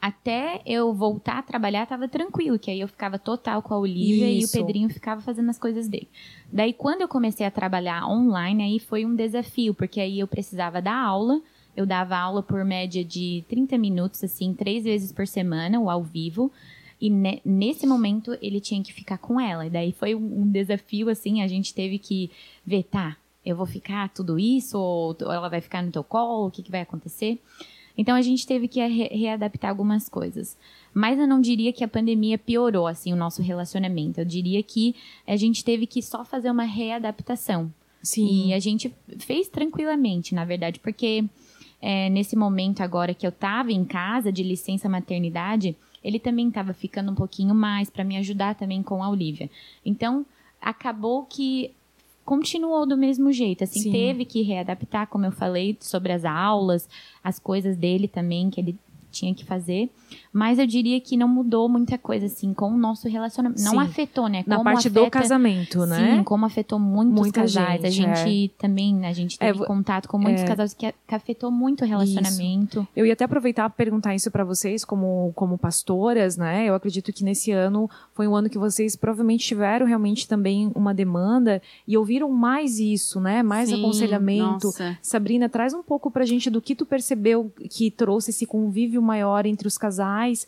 até 0.02 0.60
eu 0.66 0.93
voltar 0.93 1.38
a 1.38 1.43
trabalhar, 1.43 1.87
tava 1.87 2.08
tranquilo, 2.08 2.58
que 2.58 2.72
aí 2.72 2.81
eu 2.81 2.88
ficava 2.88 3.20
total 3.20 3.62
com 3.62 3.72
a 3.72 3.78
Olivia 3.78 4.28
Isso. 4.28 4.58
e 4.58 4.60
o 4.60 4.66
Pedrinho 4.66 4.90
ficava 4.90 5.20
fazendo 5.20 5.49
as 5.49 5.60
coisas 5.60 5.87
dele. 5.87 6.08
Daí, 6.52 6.72
quando 6.72 7.02
eu 7.02 7.08
comecei 7.08 7.46
a 7.46 7.52
trabalhar 7.52 8.04
online, 8.08 8.64
aí 8.64 8.78
foi 8.81 9.06
um 9.06 9.14
desafio, 9.14 9.72
porque 9.72 10.00
aí 10.00 10.19
eu 10.19 10.26
precisava 10.26 10.82
dar 10.82 10.96
aula. 10.96 11.40
Eu 11.76 11.87
dava 11.87 12.16
aula 12.16 12.43
por 12.43 12.64
média 12.64 13.04
de 13.04 13.44
30 13.49 13.78
minutos, 13.78 14.25
assim, 14.25 14.52
três 14.52 14.82
vezes 14.82 15.12
por 15.12 15.25
semana, 15.25 15.78
o 15.78 15.88
ao 15.88 16.02
vivo. 16.02 16.50
E 17.00 17.08
ne- 17.08 17.40
nesse 17.44 17.87
momento 17.87 18.37
ele 18.43 18.60
tinha 18.60 18.82
que 18.82 18.93
ficar 18.93 19.19
com 19.19 19.40
ela. 19.40 19.66
E 19.66 19.70
daí 19.70 19.93
foi 19.93 20.16
um, 20.16 20.43
um 20.43 20.50
desafio, 20.50 21.08
assim, 21.10 21.43
a 21.43 21.46
gente 21.46 21.72
teve 21.72 22.00
que 22.00 22.28
ver, 22.66 22.82
tá, 22.82 23.16
eu 23.46 23.55
vou 23.55 23.66
ficar 23.66 24.08
tudo 24.08 24.37
isso, 24.37 24.76
ou 24.76 25.16
ou 25.22 25.32
ela 25.32 25.48
vai 25.48 25.60
ficar 25.60 25.81
no 25.81 25.93
teu 25.93 26.02
colo, 26.02 26.48
o 26.48 26.50
que, 26.50 26.60
que 26.60 26.72
vai 26.72 26.81
acontecer? 26.81 27.40
Então 27.97 28.15
a 28.15 28.23
gente 28.23 28.47
teve 28.47 28.69
que 28.69 28.85
re- 28.87 29.09
readaptar 29.12 29.71
algumas 29.71 30.09
coisas. 30.09 30.56
Mas 30.94 31.19
eu 31.19 31.27
não 31.27 31.41
diria 31.41 31.73
que 31.73 31.85
a 31.85 31.89
pandemia 31.89 32.39
piorou 32.39 32.87
assim 32.87 33.12
o 33.12 33.17
nosso 33.17 33.43
relacionamento. 33.43 34.21
Eu 34.21 34.25
diria 34.25 34.62
que 34.62 34.94
a 35.27 35.37
gente 35.37 35.65
teve 35.65 35.87
que 35.87 36.03
só 36.03 36.25
fazer 36.25 36.50
uma 36.50 36.65
readaptação. 36.65 37.73
Sim. 38.03 38.49
E 38.49 38.55
a 38.55 38.59
gente 38.59 38.93
fez 39.19 39.49
tranquilamente, 39.49 40.35
na 40.35 40.44
verdade, 40.44 40.81
porque 40.81 41.25
é, 41.81 42.09
nesse 42.11 42.37
momento 42.37 42.81
agora 42.81 43.15
que 43.15 43.27
eu 43.27 43.33
tava 43.33 43.73
em 43.73 43.85
casa 43.85 44.33
de 44.33 44.43
licença 44.43 44.89
maternidade, 44.89 45.77
ele 46.03 46.19
também 46.19 46.49
estava 46.49 46.73
ficando 46.73 47.12
um 47.12 47.15
pouquinho 47.15 47.55
mais 47.55 47.89
para 47.89 48.05
me 48.05 48.17
ajudar 48.17 48.55
também 48.56 48.82
com 48.82 49.03
a 49.03 49.08
Olivia. 49.08 49.49
Então 49.84 50.27
acabou 50.61 51.25
que 51.25 51.70
continuou 52.24 52.86
do 52.86 52.96
mesmo 52.96 53.32
jeito, 53.32 53.64
assim, 53.64 53.81
Sim. 53.81 53.93
teve 53.93 54.24
que 54.24 54.43
readaptar, 54.43 55.06
como 55.08 55.26
eu 55.26 55.32
falei, 55.32 55.76
sobre 55.81 56.12
as 56.12 56.24
aulas, 56.24 56.88
as 57.22 57.38
coisas 57.38 57.76
dele 57.76 58.08
também 58.08 58.50
que 58.50 58.60
ele 58.60 58.79
tinha 59.12 59.34
que 59.34 59.44
fazer, 59.44 59.90
mas 60.32 60.58
eu 60.58 60.66
diria 60.66 61.00
que 61.00 61.16
não 61.16 61.28
mudou 61.28 61.69
muita 61.69 61.96
coisa 61.98 62.26
assim 62.26 62.52
com 62.52 62.70
o 62.72 62.76
nosso 62.76 63.08
relacionamento, 63.08 63.62
não 63.62 63.72
Sim. 63.72 63.78
afetou, 63.81 64.28
né? 64.28 64.42
Na 64.46 64.56
Como 64.56 64.64
parte 64.70 64.88
do 64.90 65.00
afeta- 65.00 65.19
casamento, 65.20 65.86
né? 65.86 66.16
Sim, 66.16 66.24
como 66.24 66.44
afetou 66.46 66.78
muitos 66.78 67.14
Muita 67.20 67.40
casais. 67.42 67.81
gente, 67.82 67.86
a 67.86 67.90
gente 68.24 68.54
também, 68.58 69.06
a 69.06 69.12
gente 69.12 69.38
teve 69.38 69.62
É, 69.62 69.66
contato 69.66 70.08
com 70.08 70.19
muitos 70.19 70.42
é. 70.42 70.46
casais 70.46 70.74
que, 70.74 70.92
que 71.06 71.14
afetou 71.14 71.50
muito 71.50 71.84
o 71.84 71.86
relacionamento. 71.86 72.86
Eu 72.96 73.06
ia 73.06 73.12
até 73.12 73.24
aproveitar 73.24 73.69
para 73.69 73.76
perguntar 73.76 74.14
isso 74.14 74.31
para 74.31 74.44
vocês, 74.44 74.84
como, 74.84 75.32
como 75.34 75.58
pastoras, 75.58 76.36
né? 76.36 76.66
Eu 76.69 76.74
acredito 76.74 77.12
que 77.12 77.24
nesse 77.24 77.50
ano 77.52 77.88
foi 78.14 78.26
um 78.26 78.34
ano 78.34 78.48
que 78.48 78.58
vocês 78.58 78.96
provavelmente 78.96 79.46
tiveram 79.46 79.86
realmente 79.86 80.26
também 80.26 80.70
uma 80.74 80.94
demanda 80.94 81.60
e 81.86 81.96
ouviram 81.96 82.31
mais 82.31 82.78
isso, 82.78 83.20
né? 83.20 83.42
Mais 83.42 83.69
Sim, 83.69 83.81
aconselhamento. 83.81 84.66
nossa. 84.66 84.96
Sabrina, 85.02 85.48
traz 85.48 85.74
um 85.74 85.82
pouco 85.82 86.10
pra 86.10 86.24
gente 86.24 86.48
do 86.48 86.60
que 86.62 86.74
tu 86.74 86.86
percebeu 86.86 87.52
que 87.70 87.90
trouxe 87.90 88.31
esse 88.31 88.46
convívio 88.46 89.02
maior 89.03 89.44
entre 89.47 89.67
os 89.69 89.77
casais 89.77 90.47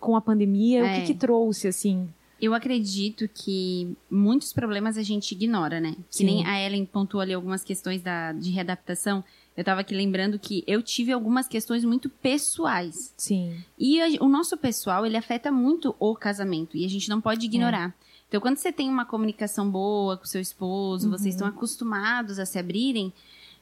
com 0.00 0.16
a 0.16 0.20
pandemia. 0.20 0.82
O 0.82 0.86
É. 0.86 1.00
que 1.00 1.06
que 1.08 1.14
trouxe, 1.14 1.68
assim? 1.68 2.08
Eu 2.40 2.54
acredito 2.54 3.28
que 3.32 3.96
muitos 4.10 4.52
problemas 4.52 4.96
a 4.98 5.02
gente 5.02 5.30
ignora, 5.32 5.80
né? 5.80 5.92
Que 6.10 6.16
Sim. 6.18 6.24
nem 6.24 6.46
a 6.46 6.60
Ellen 6.60 6.84
pontuou 6.84 7.20
ali 7.20 7.32
algumas 7.32 7.62
questões 7.62 8.02
da, 8.02 8.32
de 8.32 8.50
readaptação. 8.50 9.22
Eu 9.56 9.62
tava 9.62 9.82
aqui 9.82 9.94
lembrando 9.94 10.38
que 10.40 10.64
eu 10.66 10.82
tive 10.82 11.12
algumas 11.12 11.46
questões 11.46 11.84
muito 11.84 12.08
pessoais. 12.08 13.14
Sim. 13.16 13.54
E 13.78 14.00
a- 14.00 14.24
o 14.24 14.28
nosso 14.28 14.56
pessoal, 14.56 15.06
ele 15.06 15.16
afeta 15.16 15.52
muito 15.52 15.94
o 16.00 16.16
casamento. 16.16 16.76
E 16.76 16.84
a 16.84 16.88
gente 16.88 17.08
não 17.08 17.20
pode 17.20 17.46
ignorar. 17.46 17.94
Então, 18.28 18.40
quando 18.40 18.56
você 18.56 18.72
tem 18.72 18.88
uma 18.88 19.04
comunicação 19.04 19.70
boa 19.70 20.16
com 20.16 20.24
seu 20.24 20.40
esposo, 20.40 21.04
Uhum. 21.06 21.12
vocês 21.16 21.34
estão 21.34 21.46
acostumados 21.46 22.38
a 22.40 22.46
se 22.46 22.58
abrirem, 22.58 23.12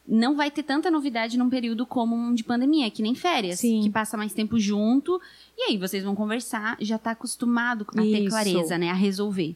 não 0.07 0.37
vai 0.37 0.50
ter 0.50 0.62
tanta 0.62 0.90
novidade 0.90 1.38
num 1.38 1.49
período 1.49 1.87
como 1.87 2.16
um 2.16 2.35
de 2.35 2.42
pandemia, 2.42 2.90
que 2.90 3.02
nem 3.02 3.14
férias, 3.14 3.61
Sim. 3.61 3.83
que 3.83 3.90
passa 3.90 4.16
mais 4.16 4.33
tempo 4.33 4.59
junto, 4.59 5.21
e 5.57 5.71
aí 5.71 5.78
vocês 5.78 6.02
vão 6.02 6.14
conversar, 6.14 6.76
já 6.80 6.99
tá 6.99 7.12
acostumado 7.12 7.87
a 7.88 8.02
ter 8.02 8.21
Isso. 8.21 8.30
clareza, 8.30 8.76
né, 8.76 8.90
a 8.90 8.95
resolver. 8.95 9.54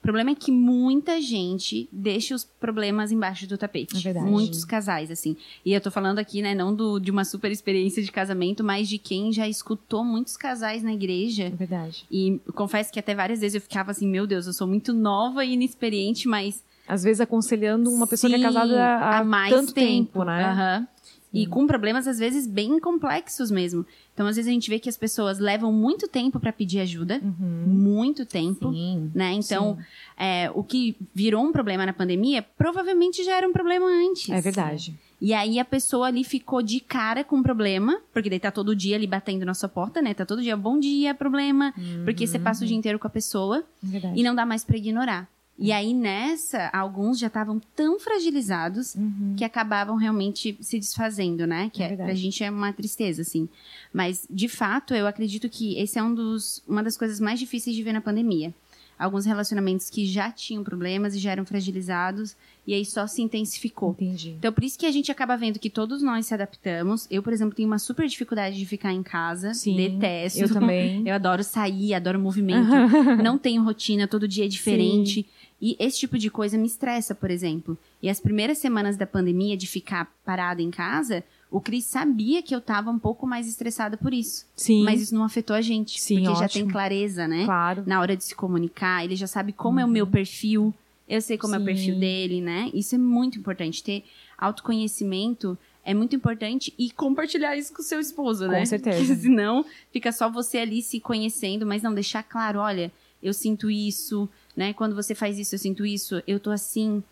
problema 0.00 0.30
é 0.30 0.34
que 0.36 0.52
muita 0.52 1.20
gente 1.20 1.88
deixa 1.90 2.32
os 2.34 2.44
problemas 2.44 3.10
embaixo 3.10 3.48
do 3.48 3.58
tapete. 3.58 3.96
É 3.96 4.00
verdade. 4.00 4.30
Muitos 4.30 4.64
casais, 4.64 5.10
assim. 5.10 5.36
E 5.64 5.72
eu 5.72 5.80
tô 5.80 5.90
falando 5.90 6.20
aqui, 6.20 6.40
né, 6.40 6.54
não 6.54 6.72
do, 6.72 7.00
de 7.00 7.10
uma 7.10 7.24
super 7.24 7.50
experiência 7.50 8.00
de 8.00 8.12
casamento, 8.12 8.62
mas 8.62 8.88
de 8.88 8.98
quem 8.98 9.32
já 9.32 9.48
escutou 9.48 10.04
muitos 10.04 10.36
casais 10.36 10.82
na 10.84 10.92
igreja. 10.92 11.44
É 11.44 11.50
verdade. 11.50 12.04
E 12.08 12.38
confesso 12.54 12.92
que 12.92 13.00
até 13.00 13.16
várias 13.16 13.40
vezes 13.40 13.56
eu 13.56 13.60
ficava 13.60 13.90
assim, 13.90 14.06
meu 14.06 14.28
Deus, 14.28 14.46
eu 14.46 14.52
sou 14.52 14.68
muito 14.68 14.92
nova 14.92 15.44
e 15.44 15.54
inexperiente, 15.54 16.28
mas. 16.28 16.62
Às 16.88 17.02
vezes 17.02 17.20
aconselhando 17.20 17.90
uma 17.90 18.06
pessoa 18.06 18.30
Sim, 18.30 18.36
que 18.36 18.42
é 18.42 18.44
casada 18.44 18.82
há, 18.82 19.18
há 19.18 19.24
mais 19.24 19.52
tanto 19.52 19.72
tempo, 19.72 20.24
né? 20.24 20.44
Aham. 20.44 20.88
E 21.32 21.46
com 21.46 21.66
problemas, 21.66 22.06
às 22.08 22.18
vezes, 22.18 22.46
bem 22.46 22.78
complexos 22.80 23.50
mesmo. 23.50 23.84
Então, 24.14 24.26
às 24.26 24.36
vezes, 24.36 24.48
a 24.48 24.52
gente 24.52 24.70
vê 24.70 24.78
que 24.78 24.88
as 24.88 24.96
pessoas 24.96 25.38
levam 25.38 25.70
muito 25.70 26.08
tempo 26.08 26.40
para 26.40 26.50
pedir 26.50 26.80
ajuda. 26.80 27.20
Muito 27.66 28.24
tempo. 28.24 28.72
Sim. 28.72 29.10
Né? 29.14 29.32
Então, 29.34 29.76
é, 30.16 30.50
o 30.54 30.62
que 30.62 30.96
virou 31.14 31.44
um 31.44 31.52
problema 31.52 31.84
na 31.84 31.92
pandemia, 31.92 32.42
provavelmente 32.56 33.22
já 33.22 33.36
era 33.36 33.46
um 33.46 33.52
problema 33.52 33.84
antes. 33.86 34.30
É 34.30 34.40
verdade. 34.40 34.98
E 35.20 35.34
aí 35.34 35.58
a 35.58 35.64
pessoa 35.64 36.06
ali 36.06 36.24
ficou 36.24 36.62
de 36.62 36.80
cara 36.80 37.24
com 37.24 37.38
o 37.38 37.42
problema, 37.42 38.00
porque 38.12 38.30
daí 38.30 38.40
tá 38.40 38.50
todo 38.50 38.76
dia 38.76 38.96
ali 38.96 39.06
batendo 39.06 39.44
na 39.44 39.54
sua 39.54 39.68
porta, 39.68 40.00
né? 40.00 40.14
Tá 40.14 40.24
todo 40.26 40.42
dia, 40.42 40.56
bom 40.56 40.78
dia, 40.78 41.14
problema. 41.14 41.74
Porque 42.04 42.26
você 42.26 42.38
passa 42.38 42.64
o 42.64 42.66
dia 42.66 42.76
inteiro 42.76 42.98
com 42.98 43.06
a 43.06 43.10
pessoa 43.10 43.64
É 43.82 43.86
verdade. 43.86 44.18
e 44.18 44.22
não 44.22 44.34
dá 44.34 44.44
mais 44.46 44.64
pra 44.64 44.76
ignorar. 44.76 45.28
E 45.58 45.72
aí 45.72 45.94
nessa, 45.94 46.68
alguns 46.72 47.18
já 47.18 47.28
estavam 47.28 47.60
tão 47.74 47.98
fragilizados 47.98 48.94
que 49.36 49.44
acabavam 49.44 49.96
realmente 49.96 50.56
se 50.60 50.78
desfazendo, 50.78 51.46
né? 51.46 51.70
Que 51.72 51.82
É 51.82 51.92
é, 51.92 51.96
pra 51.96 52.14
gente 52.14 52.44
é 52.44 52.50
uma 52.50 52.72
tristeza, 52.72 53.22
assim. 53.22 53.48
Mas, 53.92 54.26
de 54.28 54.48
fato, 54.48 54.94
eu 54.94 55.06
acredito 55.06 55.48
que 55.48 55.78
esse 55.78 55.98
é 55.98 56.02
um 56.02 56.14
dos, 56.14 56.62
uma 56.68 56.82
das 56.82 56.96
coisas 56.96 57.18
mais 57.20 57.40
difíceis 57.40 57.74
de 57.74 57.82
ver 57.82 57.92
na 57.94 58.00
pandemia. 58.02 58.52
Alguns 58.98 59.24
relacionamentos 59.24 59.88
que 59.88 60.06
já 60.06 60.30
tinham 60.30 60.62
problemas 60.62 61.14
e 61.14 61.18
já 61.18 61.32
eram 61.32 61.44
fragilizados, 61.46 62.36
e 62.66 62.74
aí 62.74 62.84
só 62.84 63.06
se 63.06 63.22
intensificou. 63.22 63.90
Entendi. 63.90 64.30
Então, 64.38 64.52
por 64.52 64.64
isso 64.64 64.78
que 64.78 64.86
a 64.86 64.90
gente 64.90 65.10
acaba 65.12 65.36
vendo 65.36 65.58
que 65.58 65.70
todos 65.70 66.02
nós 66.02 66.26
se 66.26 66.34
adaptamos. 66.34 67.06
Eu, 67.10 67.22
por 67.22 67.32
exemplo, 67.32 67.54
tenho 67.54 67.68
uma 67.68 67.78
super 67.78 68.06
dificuldade 68.08 68.58
de 68.58 68.66
ficar 68.66 68.92
em 68.92 69.02
casa. 69.02 69.54
Sim, 69.54 69.76
Detesto. 69.76 70.40
eu 70.40 70.48
também. 70.52 71.06
Eu 71.06 71.14
adoro 71.14 71.44
sair, 71.44 71.94
adoro 71.94 72.18
movimento. 72.18 72.68
não 73.22 73.38
tenho 73.38 73.62
rotina, 73.62 74.08
todo 74.08 74.26
dia 74.26 74.46
é 74.46 74.48
diferente. 74.48 75.26
E 75.60 75.76
esse 75.78 76.00
tipo 76.00 76.18
de 76.18 76.28
coisa 76.28 76.58
me 76.58 76.66
estressa, 76.66 77.14
por 77.14 77.30
exemplo. 77.30 77.78
E 78.02 78.10
as 78.10 78.20
primeiras 78.20 78.58
semanas 78.58 78.96
da 78.96 79.06
pandemia, 79.06 79.56
de 79.56 79.66
ficar 79.66 80.12
parada 80.24 80.60
em 80.60 80.70
casa, 80.70 81.24
o 81.50 81.60
Cris 81.60 81.84
sabia 81.84 82.42
que 82.42 82.54
eu 82.54 82.60
tava 82.60 82.90
um 82.90 82.98
pouco 82.98 83.26
mais 83.26 83.48
estressada 83.48 83.96
por 83.96 84.12
isso. 84.12 84.46
Sim. 84.54 84.84
Mas 84.84 85.00
isso 85.00 85.14
não 85.14 85.24
afetou 85.24 85.54
a 85.54 85.62
gente. 85.62 86.00
Sim, 86.00 86.22
porque 86.22 86.40
já 86.40 86.48
tem 86.48 86.62
ótimo. 86.62 86.72
clareza, 86.72 87.28
né? 87.28 87.44
Claro. 87.44 87.84
na 87.86 88.00
hora 88.00 88.16
de 88.16 88.24
se 88.24 88.34
comunicar, 88.34 89.04
ele 89.04 89.16
já 89.16 89.26
sabe 89.26 89.52
como 89.52 89.80
é 89.80 89.84
o 89.84 89.88
meu 89.88 90.06
perfil, 90.06 90.74
eu 91.08 91.20
sei 91.20 91.38
como 91.38 91.54
é 91.54 91.58
o 91.58 91.60
Sim. 91.60 91.66
perfil 91.66 91.98
dele, 91.98 92.40
né? 92.40 92.70
Isso 92.74 92.94
é 92.94 92.98
muito 92.98 93.38
importante. 93.38 93.82
Ter 93.82 94.04
autoconhecimento 94.36 95.56
é 95.84 95.94
muito 95.94 96.16
importante 96.16 96.74
e 96.76 96.90
compartilhar 96.90 97.56
isso 97.56 97.72
com 97.72 97.80
o 97.80 97.84
seu 97.84 98.00
esposo, 98.00 98.46
Com 98.46 98.50
né? 98.50 98.64
certeza. 98.64 98.98
Porque 98.98 99.14
senão 99.22 99.64
fica 99.92 100.10
só 100.10 100.28
você 100.28 100.58
ali 100.58 100.82
se 100.82 100.98
conhecendo, 100.98 101.64
mas 101.64 101.82
não 101.82 101.94
deixar 101.94 102.22
claro, 102.24 102.58
olha, 102.58 102.92
eu 103.22 103.32
sinto 103.32 103.70
isso, 103.70 104.28
né? 104.56 104.72
Quando 104.72 104.94
você 104.96 105.14
faz 105.14 105.38
isso, 105.38 105.54
eu 105.54 105.58
sinto 105.58 105.86
isso, 105.86 106.22
eu 106.26 106.40
tô 106.40 106.50
assim. 106.50 107.02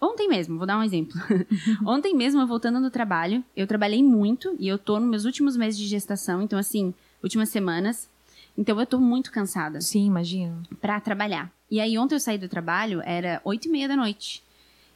Ontem 0.00 0.28
mesmo, 0.28 0.58
vou 0.58 0.66
dar 0.66 0.78
um 0.78 0.82
exemplo. 0.82 1.14
Ontem 1.86 2.14
mesmo, 2.14 2.40
eu 2.40 2.46
voltando 2.46 2.80
do 2.80 2.90
trabalho, 2.90 3.42
eu 3.56 3.66
trabalhei 3.66 4.02
muito 4.02 4.54
e 4.58 4.68
eu 4.68 4.76
tô 4.76 4.98
nos 4.98 5.08
meus 5.08 5.24
últimos 5.24 5.56
meses 5.56 5.78
de 5.78 5.86
gestação, 5.86 6.42
então 6.42 6.58
assim, 6.58 6.92
últimas 7.22 7.48
semanas. 7.48 8.08
Então 8.56 8.78
eu 8.78 8.86
tô 8.86 8.98
muito 8.98 9.32
cansada 9.32 9.80
Sim, 9.80 10.06
imagino. 10.06 10.62
pra 10.80 11.00
trabalhar. 11.00 11.50
E 11.70 11.80
aí 11.80 11.98
ontem 11.98 12.14
eu 12.14 12.20
saí 12.20 12.38
do 12.38 12.48
trabalho, 12.48 13.02
era 13.04 13.40
oito 13.44 13.66
e 13.66 13.70
meia 13.70 13.88
da 13.88 13.96
noite. 13.96 14.42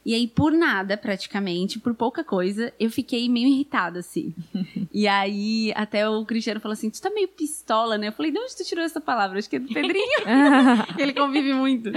E 0.05 0.13
aí, 0.13 0.27
por 0.27 0.53
nada, 0.53 0.95
praticamente, 0.95 1.77
por 1.77 1.93
pouca 1.93 2.23
coisa, 2.23 2.73
eu 2.79 2.89
fiquei 2.89 3.27
meio 3.27 3.47
irritada, 3.47 3.99
assim. 3.99 4.33
e 4.93 5.07
aí, 5.07 5.73
até 5.75 6.07
o 6.09 6.25
Cristiano 6.25 6.59
falou 6.59 6.73
assim, 6.73 6.89
tu 6.89 7.01
tá 7.01 7.09
meio 7.09 7.27
pistola, 7.27 7.97
né? 7.97 8.07
Eu 8.07 8.13
falei, 8.13 8.31
de 8.31 8.39
onde 8.39 8.55
tu 8.55 8.63
tirou 8.63 8.83
essa 8.83 9.01
palavra? 9.01 9.37
Acho 9.37 9.49
que 9.49 9.57
é 9.57 9.59
do 9.59 9.67
Pedrinho. 9.67 10.23
Ele 10.97 11.13
convive 11.13 11.53
muito. 11.53 11.91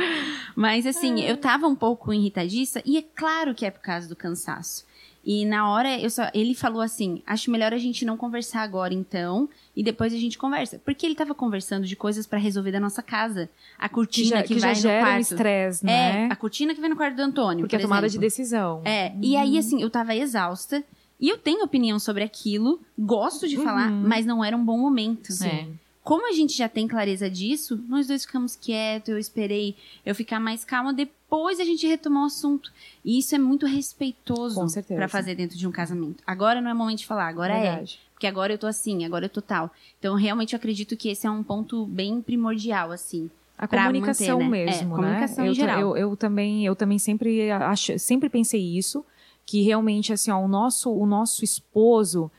Mas, 0.56 0.84
assim, 0.84 1.22
eu 1.22 1.36
tava 1.36 1.68
um 1.68 1.76
pouco 1.76 2.12
irritadiça, 2.12 2.82
e 2.84 2.98
é 2.98 3.02
claro 3.02 3.54
que 3.54 3.64
é 3.64 3.70
por 3.70 3.80
causa 3.80 4.08
do 4.08 4.16
cansaço. 4.16 4.84
E 5.24 5.44
na 5.44 5.70
hora, 5.70 5.98
eu 5.98 6.10
só, 6.10 6.28
ele 6.34 6.54
falou 6.54 6.82
assim: 6.82 7.22
acho 7.24 7.50
melhor 7.50 7.72
a 7.72 7.78
gente 7.78 8.04
não 8.04 8.16
conversar 8.16 8.62
agora, 8.62 8.92
então, 8.92 9.48
e 9.74 9.82
depois 9.82 10.12
a 10.12 10.16
gente 10.18 10.36
conversa. 10.36 10.80
Porque 10.84 11.06
ele 11.06 11.14
tava 11.14 11.34
conversando 11.34 11.86
de 11.86 11.96
coisas 11.96 12.26
pra 12.26 12.38
resolver 12.38 12.72
da 12.72 12.80
nossa 12.80 13.02
casa. 13.02 13.48
A 13.78 13.88
Que 13.88 13.94
cortina 13.94 14.28
já, 14.28 14.42
que, 14.42 14.54
que 14.54 14.60
vai 14.60 14.74
no 14.74 14.78
um 14.80 14.82
quarto. 15.00 15.20
estresse, 15.20 15.84
É, 15.84 15.88
né? 15.88 16.28
a 16.30 16.36
cortina 16.36 16.74
que 16.74 16.80
vem 16.80 16.90
no 16.90 16.96
quarto 16.96 17.16
do 17.16 17.22
Antônio. 17.22 17.60
Porque 17.64 17.76
é 17.76 17.78
por 17.78 17.84
tomada 17.84 18.06
exemplo. 18.06 18.20
de 18.20 18.26
decisão. 18.26 18.82
É, 18.84 19.12
e 19.22 19.36
aí, 19.36 19.56
assim, 19.58 19.80
eu 19.80 19.88
tava 19.90 20.14
exausta. 20.14 20.82
E 21.20 21.28
eu 21.28 21.38
tenho 21.38 21.62
opinião 21.64 21.98
sobre 22.00 22.24
aquilo, 22.24 22.80
gosto 22.98 23.46
de 23.48 23.56
falar, 23.56 23.90
Uhum. 23.92 24.02
mas 24.08 24.26
não 24.26 24.44
era 24.44 24.56
um 24.56 24.64
bom 24.64 24.76
momento. 24.76 25.32
É. 25.44 25.66
Como 26.02 26.28
a 26.28 26.32
gente 26.32 26.56
já 26.56 26.68
tem 26.68 26.88
clareza 26.88 27.30
disso, 27.30 27.82
nós 27.88 28.08
dois 28.08 28.24
ficamos 28.24 28.56
quietos, 28.56 29.08
eu 29.08 29.18
esperei 29.18 29.76
eu 30.04 30.14
ficar 30.14 30.40
mais 30.40 30.64
calma, 30.64 30.92
depois 30.92 31.60
a 31.60 31.64
gente 31.64 31.86
retomou 31.86 32.24
o 32.24 32.26
assunto. 32.26 32.72
E 33.04 33.18
isso 33.18 33.34
é 33.34 33.38
muito 33.38 33.66
respeitoso 33.66 34.60
pra 34.88 35.08
fazer 35.08 35.36
dentro 35.36 35.56
de 35.56 35.66
um 35.66 35.70
casamento. 35.70 36.22
Agora 36.26 36.60
não 36.60 36.70
é 36.70 36.74
momento 36.74 36.98
de 36.98 37.06
falar, 37.06 37.28
agora 37.28 37.54
é. 37.54 37.62
Verdade. 37.62 38.00
Porque 38.12 38.26
agora 38.26 38.52
eu 38.52 38.58
tô 38.58 38.66
assim, 38.66 39.04
agora 39.04 39.26
eu 39.26 39.28
tô 39.28 39.40
tal. 39.40 39.70
Então, 39.98 40.14
realmente, 40.14 40.52
eu 40.52 40.56
acredito 40.56 40.96
que 40.96 41.08
esse 41.08 41.26
é 41.26 41.30
um 41.30 41.42
ponto 41.42 41.86
bem 41.86 42.20
primordial, 42.20 42.92
assim. 42.92 43.28
A 43.58 43.68
comunicação 43.68 44.40
manter, 44.40 44.50
né? 44.50 44.64
mesmo, 44.64 44.94
É, 44.94 44.96
comunicação 44.96 45.44
né? 45.44 45.44
em 45.44 45.48
eu, 45.50 45.54
geral. 45.54 45.80
Eu, 45.80 45.96
eu 45.96 46.16
também, 46.16 46.66
eu 46.66 46.74
também 46.74 46.98
sempre 46.98 47.50
acho, 47.50 47.98
sempre 47.98 48.28
pensei 48.28 48.60
isso, 48.60 49.04
que 49.46 49.62
realmente 49.62 50.12
assim, 50.12 50.30
ó, 50.30 50.38
o 50.38 50.48
nosso, 50.48 50.92
o 50.92 51.06
nosso 51.06 51.44
esposo, 51.44 52.30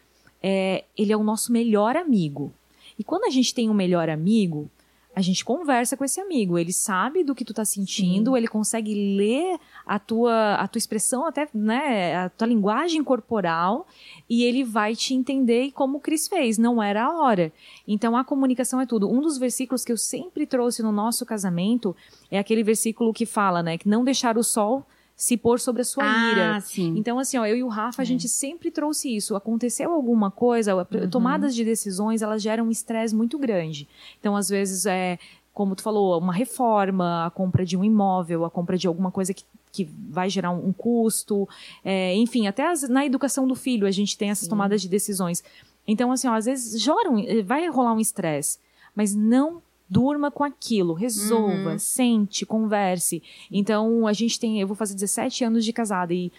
é, 0.42 0.84
ele 0.98 1.14
é 1.14 1.18
o 1.18 1.24
nosso 1.24 1.52
melhor 1.52 1.96
amigo. 1.96 2.54
E 2.98 3.04
quando 3.04 3.26
a 3.26 3.30
gente 3.30 3.54
tem 3.54 3.70
um 3.70 3.74
melhor 3.74 4.10
amigo, 4.10 4.70
a 5.16 5.22
gente 5.22 5.46
conversa 5.46 5.96
com 5.96 6.04
esse 6.04 6.20
amigo. 6.20 6.58
Ele 6.58 6.74
sabe 6.74 7.24
do 7.24 7.36
que 7.36 7.46
tu 7.46 7.54
tá 7.54 7.64
sentindo, 7.64 8.36
ele 8.36 8.48
consegue 8.48 9.16
ler 9.16 9.60
a 9.86 10.00
tua, 10.00 10.56
a 10.56 10.68
tua 10.68 10.80
expressão, 10.80 11.26
até, 11.26 11.48
né, 11.54 12.16
a 12.16 12.30
tua 12.30 12.48
linguagem 12.48 13.04
corporal, 13.04 13.88
e 14.28 14.44
ele 14.44 14.64
vai 14.64 14.96
te 14.96 15.14
entender 15.14 15.72
como 15.72 15.98
o 15.98 16.02
Cris 16.02 16.28
fez, 16.28 16.58
não 16.58 16.82
era 16.82 17.06
a 17.06 17.22
hora. 17.22 17.54
Então 17.88 18.18
a 18.18 18.24
comunicação 18.24 18.82
é 18.82 18.86
tudo. 18.86 19.10
Um 19.10 19.22
dos 19.22 19.38
versículos 19.38 19.86
que 19.86 19.92
eu 19.92 19.98
sempre 19.98 20.48
trouxe 20.48 20.82
no 20.82 20.92
nosso 20.92 21.26
casamento 21.26 21.96
é 22.32 22.40
aquele 22.40 22.64
versículo 22.64 23.14
que 23.14 23.26
fala, 23.26 23.62
né, 23.62 23.78
que 23.78 23.88
não 23.88 24.04
deixar 24.04 24.38
o 24.38 24.44
sol 24.44 24.86
se 25.16 25.38
pôr 25.38 25.60
sobre 25.60 25.82
a 25.82 25.86
sua 25.86 26.04
ira. 26.32 26.56
Ah, 26.58 26.62
sim. 26.62 26.94
Então, 26.98 27.20
assim, 27.20 27.38
ó, 27.38 27.46
eu 27.46 27.56
e 27.56 27.64
o 27.64 27.68
Rafa, 27.68 28.02
a 28.02 28.06
gente 28.06 28.28
sempre 28.28 28.72
trouxe 28.72 29.16
isso. 29.16 29.36
Aconteceu 29.36 29.92
alguma 29.92 30.30
coisa, 30.32 30.86
tomadas 31.10 31.54
de 31.56 31.64
decisões, 31.64 32.22
elas 32.22 32.42
geram 32.42 32.66
um 32.66 32.72
estresse 32.72 33.16
muito 33.16 33.38
grande. 33.38 33.88
Então, 34.20 34.36
às 34.36 34.50
vezes, 34.50 34.86
é, 34.86 35.20
como 35.54 35.76
tu 35.76 35.84
falou, 35.84 36.18
uma 36.20 36.34
reforma, 36.34 37.26
a 37.26 37.30
compra 37.30 37.64
de 37.66 37.78
um 37.78 37.84
imóvel, 37.84 38.44
a 38.44 38.50
compra 38.50 38.78
de 38.78 38.88
alguma 38.88 39.12
coisa 39.12 39.34
que, 39.34 39.44
que 39.72 39.86
vai 40.10 40.30
gerar 40.30 40.52
um, 40.52 40.68
um 40.68 40.74
custo, 40.74 41.48
é, 41.86 42.16
enfim, 42.16 42.48
até 42.48 42.68
as- 42.68 42.88
na 42.90 43.06
educação 43.06 43.48
do 43.48 43.56
filho 43.56 43.86
a 43.88 43.92
gente 43.92 44.18
tem 44.18 44.30
essas 44.32 44.48
tomadas 44.48 44.82
de 44.82 44.90
decisões. 44.90 45.44
Então, 45.88 46.12
assim, 46.12 46.28
ó, 46.28 46.34
às 46.34 46.46
vezes 46.46 46.82
joram, 46.82 47.18
vai 47.46 47.68
rolar 47.68 47.94
um 47.94 48.00
estresse, 48.00 48.58
mas 48.96 49.14
não 49.16 49.62
durma 49.94 50.32
com 50.32 50.44
aquilo, 50.44 50.94
resolva, 50.94 51.78
sente, 51.78 52.46
converse. 52.46 53.22
Então, 53.52 54.08
a 54.08 54.14
gente 54.14 54.40
tem, 54.40 54.60
eu 54.60 54.66
vou 54.66 54.76
fazer 54.76 54.96
17 54.96 55.44
anos 55.44 55.64
de 55.64 55.72
casada 55.72 56.14
e 56.14 56.32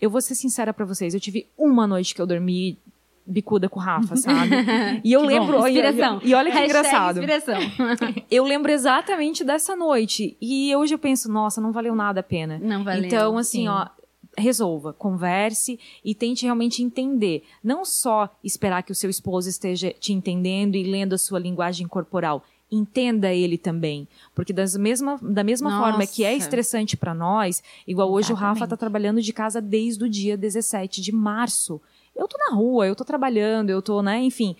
eu 0.00 0.08
vou 0.08 0.20
ser 0.20 0.34
sincera 0.34 0.72
pra 0.72 0.86
vocês, 0.86 1.12
eu 1.12 1.20
tive 1.20 1.46
uma 1.56 1.86
noite 1.86 2.14
que 2.14 2.22
eu 2.22 2.26
dormi 2.26 2.78
bicuda 3.24 3.68
com 3.68 3.78
o 3.78 3.82
Rafa, 3.82 4.16
sabe? 4.16 4.50
E 5.04 5.12
eu 5.12 5.20
Que 5.20 5.26
bom, 5.26 5.32
lembro, 5.32 5.66
e- 5.66 5.70
Inspiração. 5.70 6.20
E, 6.24 6.34
olha 6.34 6.50
que 6.50 6.58
Hashtag 6.58 6.78
engraçado. 6.80 7.18
Inspiração. 7.18 7.60
Eu 8.30 8.44
lembro 8.44 8.72
exatamente 8.72 9.44
dessa 9.44 9.76
noite. 9.76 10.36
E 10.40 10.74
hoje 10.74 10.94
eu 10.94 10.98
penso, 10.98 11.30
nossa, 11.30 11.60
não 11.60 11.70
valeu 11.70 11.94
nada 11.94 12.20
a 12.20 12.22
pena. 12.22 12.58
Não 12.60 12.82
valeu. 12.82 13.04
Então, 13.04 13.38
assim, 13.38 13.62
sim. 13.62 13.68
ó, 13.68 13.86
resolva, 14.36 14.92
converse 14.92 15.78
e 16.04 16.14
tente 16.14 16.44
realmente 16.44 16.82
entender. 16.82 17.44
Não 17.62 17.84
só 17.84 18.28
esperar 18.42 18.82
que 18.82 18.92
o 18.92 18.94
seu 18.94 19.10
esposo 19.10 19.48
esteja 19.48 19.94
te 19.98 20.12
entendendo 20.12 20.74
e 20.76 20.82
lendo 20.82 21.14
a 21.14 21.18
sua 21.18 21.38
linguagem 21.38 21.86
corporal. 21.86 22.42
Entenda 22.72 23.32
ele 23.32 23.58
também. 23.58 24.08
Porque 24.34 24.52
das 24.52 24.74
mesma, 24.76 25.18
da 25.20 25.44
mesma 25.44 25.70
Nossa. 25.70 25.82
forma 25.84 26.06
que 26.06 26.24
é 26.24 26.34
estressante 26.34 26.96
para 26.96 27.12
nós, 27.12 27.62
igual 27.86 28.10
hoje 28.10 28.32
o 28.32 28.34
Rafa 28.34 28.60
tá 28.60 28.64
Exatamente. 28.64 28.78
trabalhando 28.80 29.20
de 29.20 29.32
casa 29.32 29.60
desde 29.60 30.02
o 30.02 30.08
dia 30.08 30.38
17 30.38 31.02
de 31.02 31.12
março. 31.12 31.80
Eu 32.16 32.26
tô 32.26 32.38
na 32.38 32.56
rua, 32.56 32.86
eu 32.86 32.96
tô 32.96 33.04
trabalhando, 33.04 33.68
eu 33.68 33.82
tô, 33.82 34.02
né, 34.02 34.20
enfim, 34.22 34.56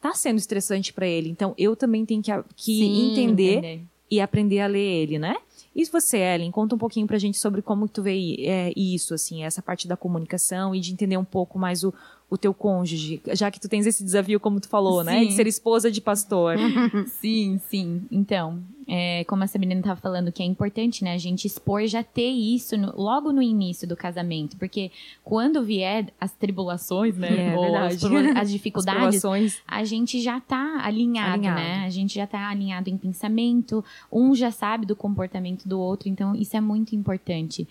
tá 0.00 0.14
sendo 0.14 0.38
estressante 0.38 0.92
para 0.92 1.06
ele. 1.06 1.28
Então 1.28 1.54
eu 1.58 1.76
também 1.76 2.06
tenho 2.06 2.22
que, 2.22 2.32
que 2.56 2.78
Sim, 2.78 3.10
entender 3.10 3.82
e 4.10 4.20
aprender 4.20 4.60
a 4.60 4.66
ler 4.66 5.02
ele, 5.02 5.18
né? 5.18 5.36
E 5.74 5.84
você, 5.84 6.18
Ellen, 6.18 6.50
conta 6.50 6.74
um 6.74 6.78
pouquinho 6.78 7.06
pra 7.06 7.18
gente 7.18 7.38
sobre 7.38 7.62
como 7.62 7.86
tu 7.86 8.02
vê 8.02 8.36
é, 8.40 8.72
isso, 8.76 9.14
assim, 9.14 9.44
essa 9.44 9.62
parte 9.62 9.86
da 9.86 9.96
comunicação 9.96 10.74
e 10.74 10.80
de 10.80 10.92
entender 10.92 11.16
um 11.16 11.24
pouco 11.24 11.58
mais 11.58 11.84
o, 11.84 11.94
o 12.30 12.38
teu 12.38 12.54
cônjuge, 12.54 13.20
já 13.32 13.50
que 13.50 13.58
tu 13.58 13.68
tens 13.68 13.86
esse 13.86 14.04
desafio, 14.04 14.38
como 14.38 14.60
tu 14.60 14.68
falou, 14.68 15.00
sim. 15.00 15.06
né? 15.06 15.24
De 15.24 15.32
ser 15.32 15.48
esposa 15.48 15.90
de 15.90 16.00
pastor. 16.00 16.56
sim, 17.20 17.58
sim. 17.68 18.02
Então, 18.08 18.62
é, 18.86 19.24
como 19.24 19.42
a 19.42 19.48
Sabrina 19.48 19.74
estava 19.74 20.00
falando, 20.00 20.30
que 20.30 20.40
é 20.40 20.46
importante, 20.46 21.02
né? 21.02 21.12
A 21.12 21.18
gente 21.18 21.44
expor 21.46 21.84
já 21.88 22.04
ter 22.04 22.28
isso 22.30 22.76
no, 22.76 22.94
logo 22.96 23.32
no 23.32 23.42
início 23.42 23.86
do 23.86 23.96
casamento. 23.96 24.56
Porque 24.56 24.92
quando 25.24 25.60
vier 25.64 26.12
as 26.20 26.32
tribulações, 26.32 27.16
né? 27.16 27.30
É, 27.40 27.56
ou 27.56 27.74
as, 27.74 28.04
as, 28.36 28.50
dificuldades, 28.50 29.24
as 29.24 29.62
a 29.66 29.84
gente 29.84 30.20
já 30.20 30.40
tá 30.40 30.80
alinhado, 30.84 31.34
alinhado, 31.34 31.60
né? 31.60 31.84
A 31.84 31.90
gente 31.90 32.14
já 32.14 32.26
tá 32.26 32.48
alinhado 32.48 32.90
em 32.90 32.96
pensamento. 32.96 33.84
Um 34.12 34.34
já 34.34 34.50
sabe 34.50 34.86
do 34.86 34.94
comportamento 34.94 35.66
do 35.66 35.80
outro. 35.80 36.08
Então, 36.08 36.34
isso 36.36 36.56
é 36.56 36.60
muito 36.60 36.94
importante. 36.94 37.66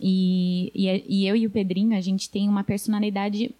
E, 0.00 0.72
e, 0.74 1.04
e 1.08 1.26
eu 1.26 1.36
e 1.36 1.46
o 1.46 1.50
Pedrinho, 1.50 1.96
a 1.96 2.00
gente 2.00 2.28
tem 2.30 2.48
uma 2.48 2.64
personalidade 2.64 3.54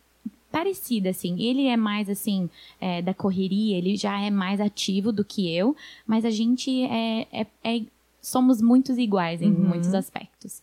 parecida, 0.55 1.11
assim. 1.11 1.37
Ele 1.41 1.67
é 1.67 1.77
mais, 1.77 2.09
assim, 2.09 2.49
é, 2.81 3.03
da 3.03 3.13
correria, 3.13 3.77
ele 3.77 3.97
já 3.97 4.21
é 4.21 4.31
mais 4.31 4.61
ativo 4.61 5.11
do 5.11 5.25
que 5.25 5.53
eu, 5.53 5.75
mas 6.07 6.25
a 6.25 6.31
gente 6.31 6.71
é, 6.85 7.27
é, 7.33 7.47
é 7.65 7.83
somos 8.23 8.63
muito 8.63 8.93
iguais 8.93 9.43
em 9.43 9.51
uhum. 9.51 9.69
muitos 9.71 9.93
aspectos. 9.93 10.63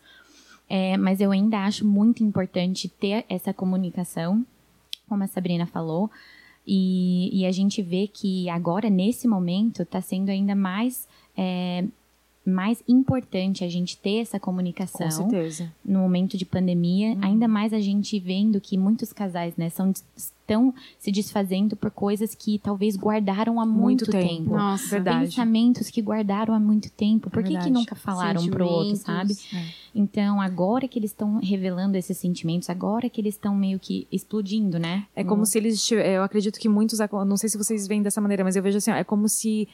É, 0.70 0.96
mas 0.96 1.20
eu 1.20 1.32
ainda 1.32 1.66
acho 1.66 1.86
muito 1.86 2.24
importante 2.24 2.88
ter 2.88 3.26
essa 3.28 3.54
comunicação, 3.54 4.46
como 5.10 5.26
a 5.26 5.28
Sabrina 5.28 5.66
falou, 5.66 6.10
e, 6.66 7.42
e 7.42 7.46
a 7.46 7.52
gente 7.52 7.82
vê 7.82 8.08
que 8.08 8.50
agora, 8.50 8.90
nesse 8.90 9.28
momento, 9.28 9.82
está 9.82 10.00
sendo 10.00 10.30
ainda 10.30 10.56
mais 10.56 11.06
é, 11.36 11.84
mais 12.46 12.84
importante 12.88 13.64
a 13.64 13.70
gente 13.70 13.98
ter 13.98 14.18
essa 14.18 14.40
comunicação 14.40 15.08
Com 15.08 15.30
certeza. 15.30 15.72
no 15.86 16.00
momento 16.00 16.38
de 16.38 16.46
pandemia, 16.46 17.14
hum. 17.14 17.20
ainda 17.22 17.48
mais 17.48 17.72
a 17.74 17.80
gente 17.80 18.20
vendo 18.20 18.60
que 18.60 18.78
muitos 18.78 19.14
casais, 19.14 19.56
né, 19.56 19.70
são 19.70 19.94
estão 20.52 20.74
se 21.00 21.12
desfazendo 21.12 21.76
por 21.76 21.90
coisas 21.90 22.36
que 22.36 22.60
talvez 22.60 22.98
guardaram 22.98 23.60
há 23.60 23.66
muito, 23.66 23.82
muito 23.82 24.12
tempo. 24.12 24.28
tempo. 24.28 24.50
Nossa, 24.52 24.90
verdade. 24.90 25.26
Pensamentos 25.28 25.90
que 25.90 26.02
guardaram 26.02 26.54
há 26.54 26.60
muito 26.60 26.92
tempo. 26.92 27.30
Por 27.30 27.42
que, 27.42 27.58
que 27.58 27.70
nunca 27.70 27.96
falaram 27.96 28.46
pro 28.48 28.66
outro, 28.66 28.98
sabe? 28.98 29.34
É. 29.54 29.66
Então, 29.96 30.42
agora 30.42 30.88
que 30.88 31.00
eles 31.00 31.12
estão 31.12 31.40
revelando 31.40 31.98
esses 31.98 32.18
sentimentos, 32.18 32.70
agora 32.70 33.10
que 33.10 33.22
eles 33.22 33.36
estão 33.36 33.56
meio 33.56 33.80
que 33.80 34.08
explodindo, 34.12 34.78
né? 34.78 35.06
É 35.16 35.24
como 35.24 35.44
hum. 35.44 35.46
se 35.46 35.58
eles, 35.58 35.90
eu 35.92 36.24
acredito 36.24 36.60
que 36.60 36.68
muitos, 36.68 37.00
não 37.26 37.38
sei 37.38 37.50
se 37.50 37.58
vocês 37.58 37.88
veem 37.88 38.02
dessa 38.02 38.20
maneira, 38.20 38.44
mas 38.44 38.56
eu 38.56 38.64
vejo 38.64 38.78
assim, 38.78 38.92
é 38.92 39.04
como 39.04 39.30
se 39.30 39.68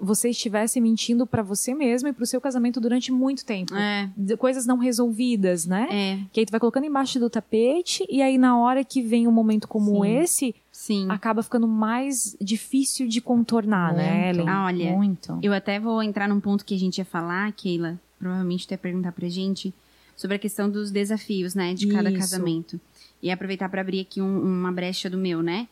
você 0.00 0.30
estivesse 0.30 0.80
mentindo 0.80 1.26
para 1.26 1.42
você 1.42 1.74
mesmo 1.74 2.08
e 2.08 2.12
pro 2.12 2.26
seu 2.26 2.40
casamento 2.40 2.80
durante 2.80 3.10
muito 3.12 3.44
tempo. 3.44 3.74
É. 3.74 4.10
Coisas 4.38 4.66
não 4.66 4.78
resolvidas, 4.78 5.66
né? 5.66 5.88
É. 5.90 6.18
Que 6.32 6.40
aí 6.40 6.46
tu 6.46 6.50
vai 6.50 6.60
colocando 6.60 6.84
embaixo 6.84 7.18
do 7.18 7.28
tapete 7.30 8.06
e 8.08 8.22
aí 8.22 8.38
na 8.38 8.58
hora 8.58 8.84
que 8.84 9.02
vem 9.02 9.26
um 9.26 9.32
momento 9.32 9.66
como 9.68 10.04
Sim. 10.04 10.18
esse, 10.18 10.54
Sim. 10.72 11.06
acaba 11.10 11.42
ficando 11.42 11.66
mais 11.66 12.36
difícil 12.40 13.08
de 13.08 13.20
contornar, 13.20 13.94
né, 13.94 14.04
muito. 14.04 14.14
né, 14.14 14.30
Ellen? 14.30 14.48
Ah, 14.48 14.64
olha, 14.66 14.92
muito. 14.92 15.38
Eu 15.42 15.52
até 15.52 15.78
vou 15.80 16.02
entrar 16.02 16.28
num 16.28 16.40
ponto 16.40 16.64
que 16.64 16.74
a 16.74 16.78
gente 16.78 16.98
ia 16.98 17.04
falar, 17.04 17.50
Keila, 17.52 17.98
provavelmente 18.18 18.66
tu 18.66 18.72
ia 18.72 18.78
perguntar 18.78 19.12
pra 19.12 19.28
gente, 19.28 19.72
sobre 20.16 20.36
a 20.36 20.38
questão 20.38 20.68
dos 20.68 20.90
desafios, 20.90 21.54
né, 21.54 21.74
de 21.74 21.86
cada 21.86 22.10
Isso. 22.10 22.18
casamento. 22.18 22.80
E 23.22 23.30
aproveitar 23.30 23.68
para 23.68 23.80
abrir 23.80 24.00
aqui 24.00 24.20
um, 24.20 24.42
uma 24.42 24.70
brecha 24.70 25.08
do 25.10 25.18
meu, 25.18 25.42
né? 25.42 25.66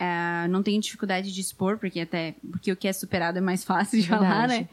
Uh, 0.00 0.48
não 0.48 0.62
tenho 0.62 0.80
dificuldade 0.80 1.32
de 1.32 1.40
expor, 1.40 1.78
porque 1.78 2.00
até 2.00 2.34
porque 2.50 2.72
o 2.72 2.76
que 2.76 2.88
é 2.88 2.92
superado 2.92 3.38
é 3.38 3.40
mais 3.40 3.62
fácil 3.64 4.00
de 4.00 4.08
Verdade. 4.08 4.32
falar, 4.32 4.48
né? 4.48 4.68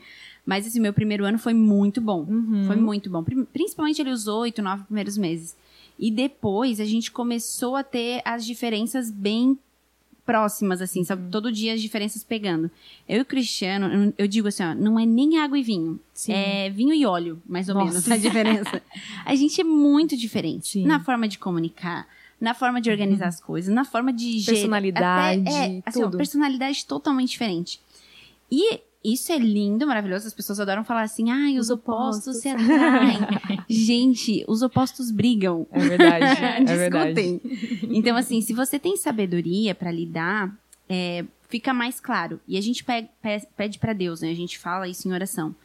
Mas 0.45 0.65
esse 0.65 0.79
meu 0.79 0.91
primeiro 0.91 1.23
ano 1.23 1.37
foi 1.37 1.53
muito 1.53 2.01
bom. 2.01 2.25
Uhum. 2.27 2.65
Foi 2.65 2.75
muito 2.75 3.09
bom. 3.09 3.23
Principalmente 3.53 4.01
ali 4.01 4.09
os 4.09 4.27
oito, 4.27 4.61
nove 4.61 4.83
primeiros 4.85 5.17
meses. 5.17 5.55
E 5.99 6.09
depois 6.09 6.79
a 6.79 6.85
gente 6.85 7.11
começou 7.11 7.75
a 7.75 7.83
ter 7.83 8.21
as 8.25 8.43
diferenças 8.43 9.11
bem 9.11 9.57
próximas, 10.25 10.81
assim, 10.81 11.03
sabe? 11.03 11.23
Uhum. 11.23 11.29
Todo 11.29 11.51
dia 11.51 11.73
as 11.73 11.81
diferenças 11.81 12.23
pegando. 12.23 12.71
Eu 13.07 13.19
e 13.19 13.21
o 13.21 13.25
Cristiano, 13.25 14.13
eu 14.17 14.27
digo 14.27 14.47
assim, 14.47 14.63
ó, 14.63 14.73
não 14.73 14.99
é 14.99 15.05
nem 15.05 15.37
água 15.37 15.59
e 15.59 15.63
vinho. 15.63 15.99
Sim. 16.13 16.33
É 16.33 16.69
vinho 16.69 16.93
e 16.93 17.05
óleo, 17.05 17.41
mais 17.45 17.69
ou 17.69 17.75
Nossa. 17.75 17.91
menos, 17.91 18.11
a 18.11 18.17
diferença. 18.17 18.81
a 19.25 19.35
gente 19.35 19.59
é 19.59 19.63
muito 19.63 20.15
diferente 20.15 20.69
Sim. 20.69 20.85
na 20.85 20.99
forma 20.99 21.27
de 21.27 21.37
comunicar, 21.37 22.07
na 22.41 22.53
forma 22.55 22.81
de 22.81 22.89
organizar 22.89 23.27
as 23.27 23.39
coisas, 23.39 23.73
na 23.73 23.85
forma 23.85 24.11
de 24.11 24.43
Personalidade, 24.45 25.41
até, 25.41 25.51
é, 25.77 25.81
assim, 25.85 26.01
ó, 26.01 26.05
tudo. 26.05 26.17
personalidade 26.17 26.85
totalmente 26.85 27.29
diferente. 27.29 27.79
E 28.51 28.81
isso 29.03 29.31
é 29.31 29.37
lindo, 29.37 29.85
maravilhoso. 29.87 30.27
As 30.27 30.33
pessoas 30.33 30.59
adoram 30.59 30.83
falar 30.83 31.03
assim, 31.03 31.29
ai, 31.31 31.57
os, 31.57 31.67
Os 31.67 31.69
opostos, 31.69 32.35
opostos. 32.35 32.41
se 32.41 32.49
atraem. 32.49 33.19
Gente, 33.69 34.43
os 34.47 34.61
opostos 34.61 35.11
brigam. 35.11 35.65
É 35.71 35.79
verdade, 35.79 36.25
é 36.71 36.75
verdade. 36.77 37.13
Discutem. 37.13 37.41
Então, 37.95 38.15
assim, 38.17 38.41
se 38.41 38.53
você 38.53 38.77
tem 38.79 38.97
sabedoria 38.97 39.73
pra 39.73 39.91
lidar, 39.91 40.53
é, 40.89 41.23
fica 41.47 41.73
mais 41.73 41.99
claro. 41.99 42.39
E 42.47 42.57
a 42.57 42.61
gente 42.61 42.83
pe- 42.83 43.07
pe- 43.21 43.47
pede 43.55 43.79
pra 43.79 43.93
Deus, 43.93 44.21
né? 44.21 44.29
A 44.31 44.35
gente 44.35 44.57
fala 44.59 44.87
isso 44.87 45.07
em 45.07 45.13
oração. 45.13 45.55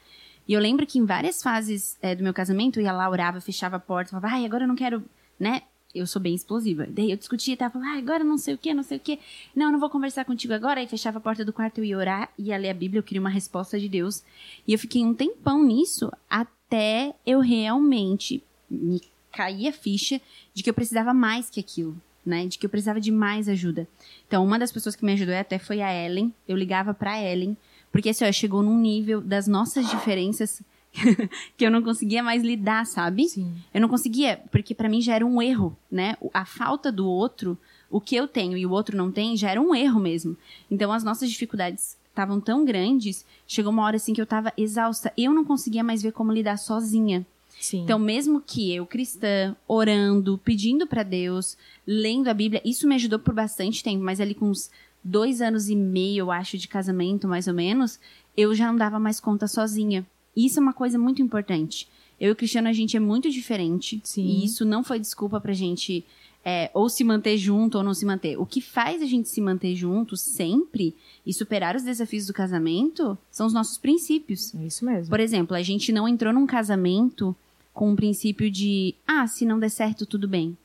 E 0.48 0.52
eu 0.52 0.60
lembro 0.60 0.86
que 0.86 0.98
em 0.98 1.04
várias 1.04 1.42
fases 1.42 1.98
é, 2.00 2.14
do 2.14 2.22
meu 2.22 2.32
casamento, 2.32 2.78
eu 2.78 2.84
ia 2.84 2.92
lá, 2.92 3.08
orava, 3.10 3.40
fechava 3.40 3.76
a 3.76 3.80
porta, 3.80 4.10
falava, 4.12 4.28
ai, 4.36 4.44
agora 4.44 4.64
eu 4.64 4.68
não 4.68 4.76
quero, 4.76 5.02
né? 5.40 5.62
Eu 5.96 6.06
sou 6.06 6.20
bem 6.20 6.34
explosiva. 6.34 6.86
Daí 6.88 7.10
eu 7.10 7.16
discutia 7.16 7.54
e 7.54 7.56
tava 7.56 7.72
falando, 7.72 7.88
ai, 7.88 7.98
agora 7.98 8.22
não 8.22 8.36
sei 8.36 8.54
o 8.54 8.58
que, 8.58 8.74
não 8.74 8.82
sei 8.82 8.98
o 8.98 9.00
que. 9.00 9.18
Não, 9.54 9.72
não 9.72 9.78
vou 9.78 9.88
conversar 9.88 10.24
contigo 10.24 10.52
agora. 10.52 10.80
Aí 10.80 10.86
fechava 10.86 11.18
a 11.18 11.20
porta 11.20 11.44
do 11.44 11.52
quarto, 11.52 11.78
eu 11.78 11.84
ia 11.84 11.96
orar, 11.96 12.30
ia 12.38 12.56
ler 12.56 12.70
a 12.70 12.74
Bíblia, 12.74 12.98
eu 12.98 13.02
queria 13.02 13.20
uma 13.20 13.30
resposta 13.30 13.80
de 13.80 13.88
Deus. 13.88 14.22
E 14.66 14.72
eu 14.72 14.78
fiquei 14.78 15.04
um 15.04 15.14
tempão 15.14 15.64
nisso, 15.64 16.12
até 16.28 17.14
eu 17.26 17.40
realmente 17.40 18.42
me 18.68 19.00
cair 19.32 19.68
a 19.68 19.72
ficha 19.72 20.20
de 20.52 20.62
que 20.62 20.70
eu 20.70 20.74
precisava 20.74 21.14
mais 21.14 21.48
que 21.48 21.60
aquilo. 21.60 21.96
Né, 22.24 22.44
de 22.44 22.58
que 22.58 22.66
eu 22.66 22.70
precisava 22.70 23.00
de 23.00 23.12
mais 23.12 23.48
ajuda. 23.48 23.86
Então, 24.26 24.44
uma 24.44 24.58
das 24.58 24.72
pessoas 24.72 24.96
que 24.96 25.04
me 25.04 25.12
ajudou 25.12 25.32
até 25.36 25.60
foi 25.60 25.80
a 25.80 25.94
Ellen. 25.94 26.34
Eu 26.48 26.56
ligava 26.56 26.92
pra 26.92 27.22
Ellen, 27.22 27.56
porque 27.92 28.08
assim, 28.08 28.24
ó, 28.24 28.32
chegou 28.32 28.64
num 28.64 28.76
nível 28.76 29.20
das 29.20 29.46
nossas 29.46 29.88
diferenças 29.88 30.60
que 31.56 31.64
eu 31.64 31.70
não 31.70 31.82
conseguia 31.82 32.22
mais 32.22 32.42
lidar, 32.42 32.86
sabe? 32.86 33.28
Sim. 33.28 33.54
Eu 33.72 33.80
não 33.80 33.88
conseguia, 33.88 34.40
porque 34.50 34.74
pra 34.74 34.88
mim 34.88 35.00
já 35.00 35.14
era 35.14 35.26
um 35.26 35.40
erro, 35.40 35.76
né? 35.90 36.16
A 36.32 36.44
falta 36.44 36.90
do 36.90 37.06
outro, 37.06 37.58
o 37.90 38.00
que 38.00 38.16
eu 38.16 38.26
tenho 38.26 38.56
e 38.56 38.66
o 38.66 38.70
outro 38.70 38.96
não 38.96 39.10
tem, 39.10 39.36
já 39.36 39.50
era 39.50 39.60
um 39.60 39.74
erro 39.74 40.00
mesmo. 40.00 40.36
Então 40.70 40.92
as 40.92 41.04
nossas 41.04 41.30
dificuldades 41.30 41.96
estavam 42.08 42.40
tão 42.40 42.64
grandes, 42.64 43.24
chegou 43.46 43.70
uma 43.70 43.84
hora 43.84 43.96
assim 43.96 44.14
que 44.14 44.20
eu 44.20 44.26
tava 44.26 44.52
exausta. 44.56 45.12
Eu 45.16 45.32
não 45.32 45.44
conseguia 45.44 45.84
mais 45.84 46.02
ver 46.02 46.12
como 46.12 46.32
lidar 46.32 46.56
sozinha. 46.56 47.26
Sim. 47.60 47.82
Então, 47.82 47.98
mesmo 47.98 48.40
que 48.40 48.74
eu, 48.74 48.86
cristã, 48.86 49.56
orando, 49.66 50.38
pedindo 50.38 50.86
pra 50.86 51.02
Deus, 51.02 51.56
lendo 51.86 52.28
a 52.28 52.34
Bíblia, 52.34 52.60
isso 52.64 52.86
me 52.86 52.94
ajudou 52.94 53.18
por 53.18 53.34
bastante 53.34 53.82
tempo, 53.82 54.04
mas 54.04 54.20
ali 54.20 54.34
com 54.34 54.50
uns 54.50 54.70
dois 55.02 55.40
anos 55.40 55.68
e 55.68 55.76
meio, 55.76 56.24
eu 56.24 56.30
acho, 56.30 56.58
de 56.58 56.68
casamento, 56.68 57.26
mais 57.26 57.46
ou 57.46 57.54
menos, 57.54 57.98
eu 58.36 58.54
já 58.54 58.66
não 58.66 58.76
dava 58.76 58.98
mais 58.98 59.20
conta 59.20 59.46
sozinha. 59.46 60.06
Isso 60.36 60.58
é 60.58 60.62
uma 60.62 60.72
coisa 60.72 60.98
muito 60.98 61.22
importante. 61.22 61.88
Eu 62.20 62.28
e 62.28 62.32
o 62.32 62.36
Cristiano, 62.36 62.68
a 62.68 62.72
gente 62.72 62.96
é 62.96 63.00
muito 63.00 63.30
diferente. 63.30 64.00
Sim. 64.04 64.24
E 64.24 64.44
isso 64.44 64.64
não 64.64 64.82
foi 64.82 64.98
desculpa 64.98 65.40
pra 65.40 65.52
gente 65.52 66.04
é, 66.44 66.70
ou 66.72 66.88
se 66.88 67.02
manter 67.02 67.36
junto 67.36 67.76
ou 67.76 67.82
não 67.82 67.92
se 67.92 68.06
manter. 68.06 68.38
O 68.38 68.46
que 68.46 68.60
faz 68.60 69.02
a 69.02 69.06
gente 69.06 69.28
se 69.28 69.40
manter 69.40 69.74
junto 69.74 70.16
sempre 70.16 70.94
e 71.26 71.34
superar 71.34 71.74
os 71.74 71.82
desafios 71.82 72.26
do 72.26 72.32
casamento 72.32 73.18
são 73.32 73.46
os 73.46 73.52
nossos 73.52 73.78
princípios. 73.78 74.54
É 74.54 74.66
isso 74.66 74.84
mesmo. 74.84 75.10
Por 75.10 75.18
exemplo, 75.18 75.56
a 75.56 75.62
gente 75.62 75.90
não 75.90 76.06
entrou 76.06 76.32
num 76.32 76.46
casamento 76.46 77.34
com 77.74 77.92
o 77.92 77.96
princípio 77.96 78.50
de, 78.50 78.94
ah, 79.06 79.26
se 79.26 79.44
não 79.44 79.58
der 79.58 79.70
certo, 79.70 80.06
tudo 80.06 80.28
bem. 80.28 80.56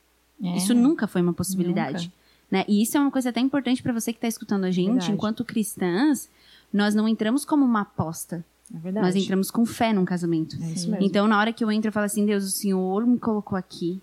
É. 0.42 0.56
Isso 0.56 0.74
nunca 0.74 1.08
foi 1.08 1.22
uma 1.22 1.34
possibilidade. 1.34 2.06
Nunca. 2.06 2.22
Né? 2.52 2.66
E 2.68 2.84
isso 2.84 2.96
é 2.96 3.00
uma 3.00 3.12
coisa 3.12 3.30
até 3.30 3.40
importante 3.40 3.82
para 3.82 3.92
você 3.92 4.14
que 4.14 4.18
está 4.18 4.28
escutando 4.28 4.66
a 4.66 4.72
gente. 4.72 4.90
Verdade. 4.90 5.12
Enquanto 5.12 5.44
cristãs, 5.44 6.30
nós 6.72 6.94
não 6.94 7.08
entramos 7.08 7.44
como 7.44 7.66
uma 7.66 7.82
aposta. 7.82 8.46
É. 8.84 8.92
Nós 8.92 9.16
entramos 9.16 9.52
com 9.52 9.66
fé 9.66 9.92
num 9.94 10.06
casamento. 10.06 10.56
É 10.62 10.72
isso 10.72 10.90
mesmo. 10.90 11.06
Então, 11.06 11.28
na 11.28 11.38
hora 11.40 11.52
que 11.52 11.64
eu 11.64 11.72
entro, 11.72 11.90
eu 11.90 11.94
falo 11.94 12.06
assim: 12.06 12.26
Deus, 12.26 12.44
o 12.46 12.50
Senhor 12.52 13.06
me 13.06 13.20
colocou 13.20 13.58
aqui. 13.58 14.02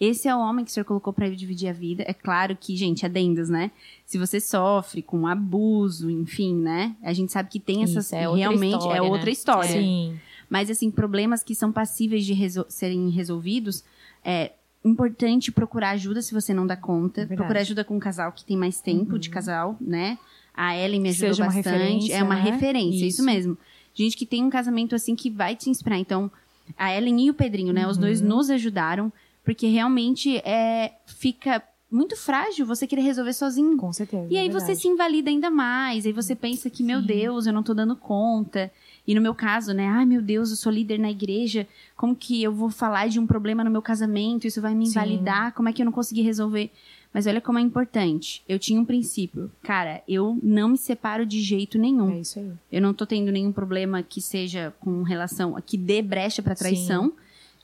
Esse 0.00 0.28
é 0.28 0.34
o 0.34 0.38
homem 0.38 0.64
que 0.64 0.70
o 0.70 0.74
Senhor 0.74 0.84
colocou 0.84 1.12
para 1.12 1.26
eu 1.26 1.34
dividir 1.34 1.68
a 1.68 1.72
vida. 1.72 2.04
É 2.06 2.14
claro 2.14 2.56
que, 2.58 2.76
gente, 2.76 3.04
adendas, 3.04 3.48
né? 3.48 3.72
Se 4.06 4.16
você 4.16 4.38
sofre 4.38 5.02
com 5.02 5.26
abuso, 5.26 6.08
enfim, 6.08 6.54
né? 6.54 6.94
A 7.02 7.12
gente 7.12 7.32
sabe 7.32 7.48
que 7.48 7.58
tem 7.58 7.82
essas. 7.82 8.06
Isso, 8.06 8.14
é 8.14 8.28
outra 8.28 8.38
realmente 8.38 8.74
história, 8.76 8.98
é 8.98 9.00
né? 9.02 9.08
outra 9.08 9.30
história. 9.30 9.70
Sim. 9.70 10.16
Mas, 10.48 10.70
assim, 10.70 10.90
problemas 10.90 11.42
que 11.42 11.54
são 11.54 11.72
passíveis 11.72 12.24
de 12.24 12.32
resol- 12.32 12.66
serem 12.68 13.10
resolvidos, 13.10 13.84
é 14.24 14.52
importante 14.84 15.50
procurar 15.50 15.90
ajuda 15.90 16.22
se 16.22 16.32
você 16.32 16.54
não 16.54 16.66
dá 16.66 16.76
conta. 16.76 17.22
É 17.22 17.26
procurar 17.26 17.60
ajuda 17.60 17.84
com 17.84 17.96
um 17.96 18.00
casal 18.00 18.30
que 18.32 18.44
tem 18.44 18.56
mais 18.56 18.80
tempo 18.80 19.18
de 19.18 19.28
casal, 19.28 19.76
né? 19.80 20.16
A 20.54 20.76
Ellen 20.76 21.00
me 21.00 21.08
ajudou 21.10 21.28
seja 21.28 21.42
uma 21.42 21.52
bastante. 21.52 21.72
referência, 21.72 22.14
é 22.14 22.22
uma 22.22 22.34
né? 22.36 22.42
referência, 22.42 22.96
isso. 23.06 23.20
Isso. 23.20 23.24
mesmo. 23.24 23.58
Gente 23.98 24.16
que 24.16 24.24
tem 24.24 24.44
um 24.44 24.50
casamento 24.50 24.94
assim 24.94 25.16
que 25.16 25.28
vai 25.28 25.56
te 25.56 25.68
inspirar. 25.68 25.98
Então, 25.98 26.30
a 26.76 26.94
Ellen 26.94 27.26
e 27.26 27.30
o 27.30 27.34
Pedrinho, 27.34 27.72
né? 27.72 27.84
Os 27.88 27.98
dois 27.98 28.20
Uhum. 28.20 28.28
nos 28.28 28.48
ajudaram, 28.48 29.12
porque 29.44 29.66
realmente 29.66 30.36
é, 30.38 30.92
fica 31.04 31.60
muito 31.90 32.16
frágil 32.16 32.64
você 32.64 32.86
querer 32.86 33.02
resolver 33.02 33.32
sozinho. 33.32 33.76
Com 33.76 33.92
certeza. 33.92 34.28
E 34.30 34.36
aí 34.36 34.46
é 34.48 34.52
você 34.52 34.76
se 34.76 34.86
invalida 34.86 35.30
ainda 35.30 35.50
mais. 35.50 36.06
Aí 36.06 36.12
você 36.12 36.36
pensa 36.36 36.70
que, 36.70 36.84
meu 36.84 37.02
Deus, 37.02 37.46
eu 37.46 37.52
não 37.52 37.62
tô 37.62 37.74
dando 37.74 37.96
conta. 37.96 38.70
E 39.04 39.14
no 39.16 39.20
meu 39.20 39.34
caso, 39.34 39.72
né? 39.72 39.88
Ai, 39.88 40.04
meu 40.04 40.22
Deus, 40.22 40.50
eu 40.50 40.56
sou 40.56 40.70
líder 40.70 40.98
na 40.98 41.10
igreja. 41.10 41.66
Como 41.96 42.14
que 42.14 42.40
eu 42.40 42.52
vou 42.52 42.70
falar 42.70 43.08
de 43.08 43.18
um 43.18 43.26
problema 43.26 43.64
no 43.64 43.70
meu 43.70 43.82
casamento? 43.82 44.46
Isso 44.46 44.60
vai 44.60 44.74
me 44.76 44.84
Sim. 44.86 44.92
invalidar? 44.92 45.52
Como 45.54 45.68
é 45.68 45.72
que 45.72 45.82
eu 45.82 45.86
não 45.86 45.92
consegui 45.92 46.22
resolver? 46.22 46.70
Mas 47.12 47.26
olha 47.26 47.40
como 47.40 47.58
é 47.58 47.62
importante. 47.62 48.42
Eu 48.48 48.58
tinha 48.58 48.80
um 48.80 48.84
princípio. 48.84 49.50
Cara, 49.62 50.02
eu 50.06 50.38
não 50.42 50.68
me 50.68 50.78
separo 50.78 51.24
de 51.24 51.40
jeito 51.40 51.78
nenhum. 51.78 52.12
É 52.12 52.20
isso 52.20 52.38
aí. 52.38 52.52
Eu 52.70 52.82
não 52.82 52.92
tô 52.92 53.06
tendo 53.06 53.32
nenhum 53.32 53.52
problema 53.52 54.02
que 54.02 54.20
seja 54.20 54.74
com 54.80 55.02
relação. 55.02 55.56
que 55.64 55.76
dê 55.76 56.02
brecha 56.02 56.42
pra 56.42 56.54
traição. 56.54 57.06
Sim. 57.06 57.12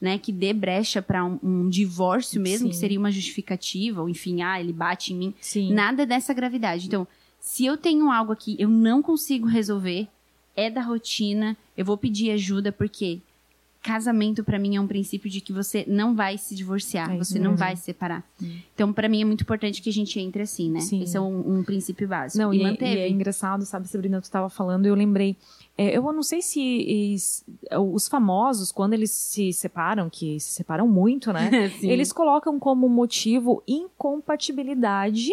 Né, 0.00 0.18
que 0.18 0.32
dê 0.32 0.52
brecha 0.52 1.00
para 1.00 1.24
um, 1.24 1.38
um, 1.42 1.68
divórcio 1.68 2.38
mesmo, 2.38 2.66
Sim. 2.66 2.70
que 2.70 2.76
seria 2.76 2.98
uma 2.98 3.12
justificativa, 3.12 4.02
ou 4.02 4.08
enfim, 4.08 4.42
ah, 4.42 4.60
ele 4.60 4.72
bate 4.72 5.14
em 5.14 5.16
mim. 5.16 5.34
Sim. 5.40 5.72
Nada 5.72 6.04
dessa 6.04 6.34
gravidade. 6.34 6.88
Então, 6.88 7.06
se 7.40 7.64
eu 7.64 7.76
tenho 7.76 8.10
algo 8.10 8.32
aqui, 8.32 8.54
eu 8.58 8.68
não 8.68 9.00
consigo 9.00 9.46
resolver, 9.46 10.08
é 10.56 10.68
da 10.68 10.82
rotina, 10.82 11.56
eu 11.76 11.84
vou 11.84 11.96
pedir 11.96 12.32
ajuda, 12.32 12.70
porque 12.70 13.20
casamento 13.84 14.42
para 14.42 14.58
mim 14.58 14.76
é 14.76 14.80
um 14.80 14.86
princípio 14.86 15.28
de 15.28 15.42
que 15.42 15.52
você 15.52 15.84
não 15.86 16.14
vai 16.14 16.38
se 16.38 16.54
divorciar, 16.54 17.12
é 17.12 17.18
você 17.18 17.38
não 17.38 17.54
vai 17.54 17.76
se 17.76 17.82
separar. 17.82 18.24
Hum. 18.42 18.56
Então, 18.74 18.90
para 18.94 19.10
mim 19.10 19.20
é 19.20 19.24
muito 19.26 19.42
importante 19.42 19.82
que 19.82 19.90
a 19.90 19.92
gente 19.92 20.18
entre 20.18 20.42
assim, 20.42 20.70
né? 20.70 20.80
Sim. 20.80 21.02
Esse 21.02 21.18
é 21.18 21.20
um, 21.20 21.58
um 21.58 21.62
princípio 21.62 22.08
básico. 22.08 22.42
Não, 22.42 22.52
e, 22.52 22.62
e, 22.62 22.76
e, 22.80 22.98
é 22.98 23.08
engraçado, 23.10 23.62
sabe, 23.66 23.86
Sabrina, 23.86 24.22
tu 24.22 24.24
estava 24.24 24.48
falando, 24.48 24.86
eu 24.86 24.94
lembrei. 24.94 25.36
É, 25.76 25.96
eu 25.96 26.02
não 26.14 26.22
sei 26.22 26.40
se 26.40 27.14
os 27.70 28.08
famosos, 28.08 28.72
quando 28.72 28.94
eles 28.94 29.10
se 29.10 29.52
separam, 29.52 30.08
que 30.08 30.40
se 30.40 30.52
separam 30.52 30.88
muito, 30.88 31.30
né? 31.30 31.50
eles 31.82 32.10
colocam 32.10 32.58
como 32.58 32.88
motivo 32.88 33.62
incompatibilidade 33.68 35.30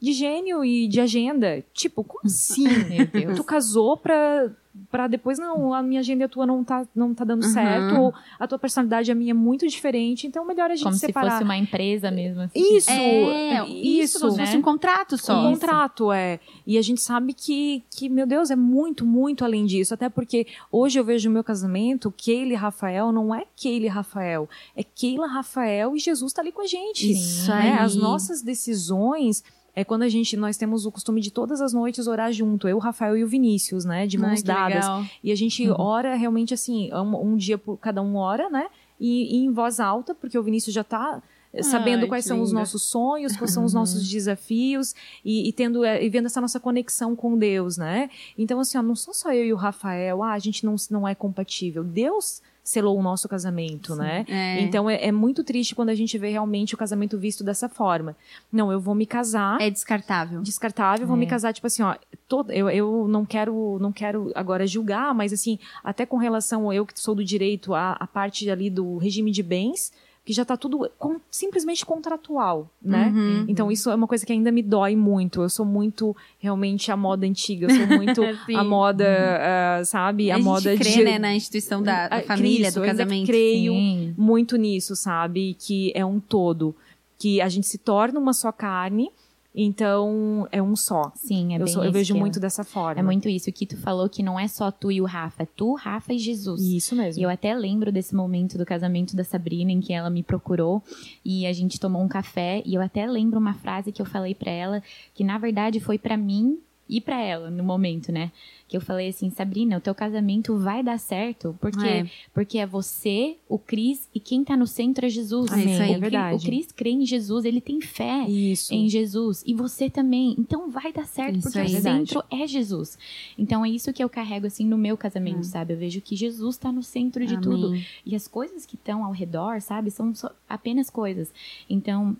de 0.00 0.12
gênio 0.14 0.64
e 0.64 0.88
de 0.88 0.98
agenda. 0.98 1.62
Tipo, 1.74 2.02
como 2.02 2.22
assim? 2.24 2.64
tu 3.36 3.44
casou 3.44 3.98
pra 3.98 4.50
para 4.90 5.06
depois, 5.06 5.38
não, 5.38 5.74
a 5.74 5.82
minha 5.82 6.00
agenda 6.00 6.22
e 6.22 6.24
a 6.24 6.28
tua 6.28 6.46
não 6.46 6.64
tá, 6.64 6.86
não 6.94 7.14
tá 7.14 7.24
dando 7.24 7.44
uhum. 7.44 7.52
certo, 7.52 7.94
ou 8.00 8.14
a 8.38 8.46
tua 8.46 8.58
personalidade 8.58 9.10
e 9.10 9.12
a 9.12 9.14
minha 9.14 9.32
é 9.32 9.34
muito 9.34 9.66
diferente, 9.66 10.26
então 10.26 10.44
melhor 10.46 10.70
a 10.70 10.74
gente 10.74 10.84
Como 10.84 10.96
separar. 10.96 11.24
Como 11.24 11.30
se 11.30 11.36
fosse 11.36 11.44
uma 11.44 11.56
empresa 11.56 12.10
mesmo. 12.10 12.42
Assim. 12.42 12.76
Isso, 12.76 12.90
é, 12.90 13.68
isso, 13.68 14.16
isso 14.16 14.36
né? 14.36 14.46
fosse 14.46 14.56
um 14.56 14.62
contrato 14.62 15.18
só. 15.18 15.40
Um 15.40 15.52
contrato, 15.52 16.10
é. 16.12 16.40
E 16.66 16.78
a 16.78 16.82
gente 16.82 17.00
sabe 17.02 17.34
que, 17.34 17.82
que, 17.90 18.08
meu 18.08 18.26
Deus, 18.26 18.50
é 18.50 18.56
muito, 18.56 19.04
muito 19.04 19.44
além 19.44 19.66
disso, 19.66 19.92
até 19.92 20.08
porque 20.08 20.46
hoje 20.70 20.98
eu 20.98 21.04
vejo 21.04 21.28
o 21.28 21.32
meu 21.32 21.44
casamento, 21.44 22.12
Keila 22.16 22.52
e 22.52 22.56
Rafael, 22.56 23.12
não 23.12 23.34
é 23.34 23.44
Keila 23.54 23.86
e 23.86 23.88
Rafael, 23.88 24.48
é 24.74 24.82
Keila, 24.82 25.26
Rafael 25.26 25.94
e 25.94 25.98
Jesus 25.98 26.32
tá 26.32 26.40
ali 26.40 26.50
com 26.52 26.62
a 26.62 26.66
gente. 26.66 27.10
Isso 27.10 27.50
né? 27.50 27.78
As 27.78 27.94
nossas 27.94 28.42
decisões 28.42 29.42
é 29.74 29.84
quando 29.84 30.02
a 30.02 30.08
gente, 30.08 30.36
nós 30.36 30.56
temos 30.56 30.84
o 30.84 30.92
costume 30.92 31.20
de 31.20 31.30
todas 31.30 31.60
as 31.60 31.72
noites 31.72 32.06
orar 32.06 32.32
junto, 32.32 32.68
eu, 32.68 32.76
o 32.76 32.80
Rafael 32.80 33.16
e 33.16 33.24
o 33.24 33.28
Vinícius, 33.28 33.84
né, 33.84 34.06
de 34.06 34.18
mãos 34.18 34.40
Ai, 34.40 34.42
dadas. 34.42 34.84
Legal. 34.84 35.04
E 35.24 35.32
a 35.32 35.34
gente 35.34 35.68
uhum. 35.68 35.76
ora 35.78 36.14
realmente 36.14 36.52
assim, 36.52 36.92
um, 36.92 37.32
um, 37.32 37.36
dia 37.36 37.56
por 37.56 37.78
cada 37.78 38.02
um 38.02 38.16
ora, 38.16 38.50
né, 38.50 38.66
e, 39.00 39.36
e, 39.36 39.44
em 39.44 39.50
voz 39.50 39.80
alta, 39.80 40.14
porque 40.14 40.38
o 40.38 40.42
Vinícius 40.42 40.74
já 40.74 40.84
tá 40.84 41.22
eh, 41.52 41.62
sabendo 41.62 42.02
Ai, 42.02 42.08
quais 42.08 42.24
são 42.24 42.36
linda. 42.36 42.46
os 42.46 42.52
nossos 42.52 42.82
sonhos, 42.82 43.36
quais 43.36 43.52
são 43.52 43.64
os 43.64 43.72
nossos 43.72 44.08
desafios 44.08 44.94
e, 45.24 45.48
e, 45.48 45.52
tendo 45.52 45.84
eh, 45.84 46.04
e 46.04 46.08
vendo 46.10 46.26
essa 46.26 46.40
nossa 46.40 46.60
conexão 46.60 47.16
com 47.16 47.36
Deus, 47.36 47.78
né? 47.78 48.10
Então 48.36 48.60
assim, 48.60 48.76
ó, 48.76 48.82
não 48.82 48.94
sou 48.94 49.14
só 49.14 49.32
eu 49.32 49.44
e 49.44 49.52
o 49.52 49.56
Rafael, 49.56 50.22
ah, 50.22 50.34
a 50.34 50.38
gente 50.38 50.64
não, 50.64 50.76
não 50.90 51.08
é 51.08 51.14
compatível. 51.14 51.82
Deus 51.82 52.42
selou 52.62 52.98
o 52.98 53.02
nosso 53.02 53.28
casamento, 53.28 53.94
Sim, 53.94 53.98
né? 53.98 54.24
É. 54.28 54.60
Então 54.60 54.88
é, 54.88 55.06
é, 55.06 55.12
muito 55.12 55.42
triste 55.42 55.74
quando 55.74 55.88
a 55.88 55.94
gente 55.94 56.16
vê 56.16 56.30
realmente 56.30 56.74
o 56.74 56.78
casamento 56.78 57.18
visto 57.18 57.42
dessa 57.42 57.68
forma. 57.68 58.16
Não, 58.52 58.70
eu 58.70 58.80
vou 58.80 58.94
me 58.94 59.06
casar. 59.06 59.60
É 59.60 59.68
descartável. 59.68 60.40
Descartável, 60.42 61.04
é. 61.04 61.06
vou 61.06 61.16
me 61.16 61.26
é. 61.26 61.28
casar, 61.28 61.52
tipo 61.52 61.66
assim, 61.66 61.82
ó, 61.82 61.96
todo, 62.28 62.52
eu, 62.52 62.70
eu 62.70 63.08
não 63.08 63.24
quero 63.24 63.78
não 63.80 63.92
quero 63.92 64.30
agora 64.34 64.66
julgar, 64.66 65.14
mas 65.14 65.32
assim, 65.32 65.58
até 65.82 66.06
com 66.06 66.16
relação 66.16 66.72
eu 66.72 66.86
que 66.86 66.98
sou 66.98 67.14
do 67.14 67.24
direito, 67.24 67.74
a, 67.74 67.92
a 67.92 68.06
parte 68.06 68.48
ali 68.48 68.70
do 68.70 68.96
regime 68.96 69.30
de 69.30 69.42
bens 69.42 69.92
que 70.24 70.32
já 70.32 70.42
está 70.42 70.56
tudo 70.56 70.88
com, 70.98 71.20
simplesmente 71.30 71.84
contratual, 71.84 72.70
né? 72.80 73.12
Uhum. 73.12 73.44
Então 73.48 73.72
isso 73.72 73.90
é 73.90 73.94
uma 73.94 74.06
coisa 74.06 74.24
que 74.24 74.32
ainda 74.32 74.52
me 74.52 74.62
dói 74.62 74.94
muito. 74.94 75.42
Eu 75.42 75.48
sou 75.48 75.66
muito 75.66 76.16
realmente 76.38 76.92
a 76.92 76.96
moda 76.96 77.26
antiga, 77.26 77.66
eu 77.66 77.70
sou 77.74 77.86
muito 77.98 78.22
a 78.56 78.62
moda, 78.62 79.04
uh, 79.04 79.84
sabe? 79.84 80.30
A, 80.30 80.36
a 80.36 80.38
moda 80.38 80.76
crê, 80.76 80.90
de 80.90 81.04
né, 81.04 81.18
na 81.18 81.34
instituição 81.34 81.82
da, 81.82 82.06
da 82.08 82.22
família, 82.22 82.66
Cristo, 82.66 82.80
do 82.80 82.86
casamento. 82.86 83.22
Eu 83.22 83.26
creio 83.26 83.72
Sim. 83.72 84.14
muito 84.16 84.56
nisso, 84.56 84.94
sabe? 84.94 85.54
Que 85.58 85.90
é 85.94 86.04
um 86.04 86.20
todo, 86.20 86.74
que 87.18 87.40
a 87.40 87.48
gente 87.48 87.66
se 87.66 87.78
torna 87.78 88.20
uma 88.20 88.32
só 88.32 88.52
carne 88.52 89.10
então, 89.54 90.48
é 90.50 90.62
um 90.62 90.74
só. 90.74 91.12
Sim, 91.14 91.52
é 91.52 91.56
eu 91.56 91.64
bem 91.64 91.74
sou, 91.74 91.84
Eu 91.84 91.92
vejo 91.92 92.14
muito 92.14 92.40
dessa 92.40 92.64
forma. 92.64 93.00
É 93.00 93.02
muito 93.02 93.28
isso. 93.28 93.50
O 93.50 93.52
que 93.52 93.66
tu 93.66 93.76
falou 93.76 94.08
que 94.08 94.22
não 94.22 94.40
é 94.40 94.48
só 94.48 94.70
tu 94.70 94.90
e 94.90 95.00
o 95.00 95.04
Rafa, 95.04 95.42
é 95.42 95.46
tu, 95.46 95.74
Rafa 95.74 96.14
e 96.14 96.18
Jesus. 96.18 96.62
Isso 96.62 96.96
mesmo. 96.96 97.20
E 97.20 97.24
eu 97.24 97.28
até 97.28 97.54
lembro 97.54 97.92
desse 97.92 98.14
momento 98.14 98.56
do 98.56 98.64
casamento 98.64 99.14
da 99.14 99.24
Sabrina 99.24 99.70
em 99.70 99.80
que 99.80 99.92
ela 99.92 100.08
me 100.08 100.22
procurou 100.22 100.82
e 101.24 101.46
a 101.46 101.52
gente 101.52 101.78
tomou 101.78 102.02
um 102.02 102.08
café 102.08 102.62
e 102.64 102.74
eu 102.74 102.80
até 102.80 103.06
lembro 103.06 103.38
uma 103.38 103.54
frase 103.54 103.92
que 103.92 104.00
eu 104.00 104.06
falei 104.06 104.34
para 104.34 104.50
ela 104.50 104.82
que 105.14 105.22
na 105.22 105.36
verdade 105.36 105.80
foi 105.80 105.98
para 105.98 106.16
mim 106.16 106.58
e 106.96 107.00
para 107.00 107.20
ela 107.20 107.50
no 107.50 107.64
momento, 107.64 108.12
né? 108.12 108.30
que 108.72 108.76
eu 108.78 108.80
falei 108.80 109.10
assim, 109.10 109.28
Sabrina, 109.28 109.76
o 109.76 109.80
teu 109.82 109.94
casamento 109.94 110.56
vai 110.56 110.82
dar 110.82 110.98
certo, 110.98 111.54
porque 111.60 111.86
é. 111.86 112.10
porque 112.32 112.56
é 112.56 112.66
você, 112.66 113.36
o 113.46 113.58
Cris 113.58 114.08
e 114.14 114.18
quem 114.18 114.42
tá 114.42 114.56
no 114.56 114.66
centro 114.66 115.04
é 115.04 115.10
Jesus. 115.10 115.52
Amém. 115.52 115.74
Isso 115.74 115.82
aí 115.82 115.92
é 115.92 115.98
verdade. 115.98 116.36
O 116.36 116.40
Cris 116.40 116.72
crê 116.72 116.88
em 116.88 117.04
Jesus, 117.04 117.44
ele 117.44 117.60
tem 117.60 117.82
fé 117.82 118.26
Isso. 118.26 118.72
em 118.72 118.88
Jesus 118.88 119.44
e 119.46 119.52
você 119.52 119.90
também. 119.90 120.34
Então 120.38 120.70
vai 120.70 120.90
dar 120.90 121.06
certo, 121.06 121.36
isso 121.36 121.52
porque 121.52 121.58
é 121.58 121.64
o 121.64 121.82
centro 121.82 122.24
é 122.30 122.46
Jesus. 122.46 122.96
Então 123.36 123.62
é 123.62 123.68
isso 123.68 123.92
que 123.92 124.02
eu 124.02 124.08
carrego 124.08 124.46
assim 124.46 124.64
no 124.64 124.78
meu 124.78 124.96
casamento, 124.96 125.40
é. 125.40 125.42
sabe? 125.42 125.74
Eu 125.74 125.78
vejo 125.78 126.00
que 126.00 126.16
Jesus 126.16 126.56
tá 126.56 126.72
no 126.72 126.82
centro 126.82 127.26
de 127.26 127.34
Amém. 127.34 127.42
tudo 127.42 127.78
e 128.06 128.16
as 128.16 128.26
coisas 128.26 128.64
que 128.64 128.76
estão 128.76 129.04
ao 129.04 129.12
redor, 129.12 129.60
sabe, 129.60 129.90
são 129.90 130.14
apenas 130.48 130.88
coisas. 130.88 131.30
Então 131.68 132.16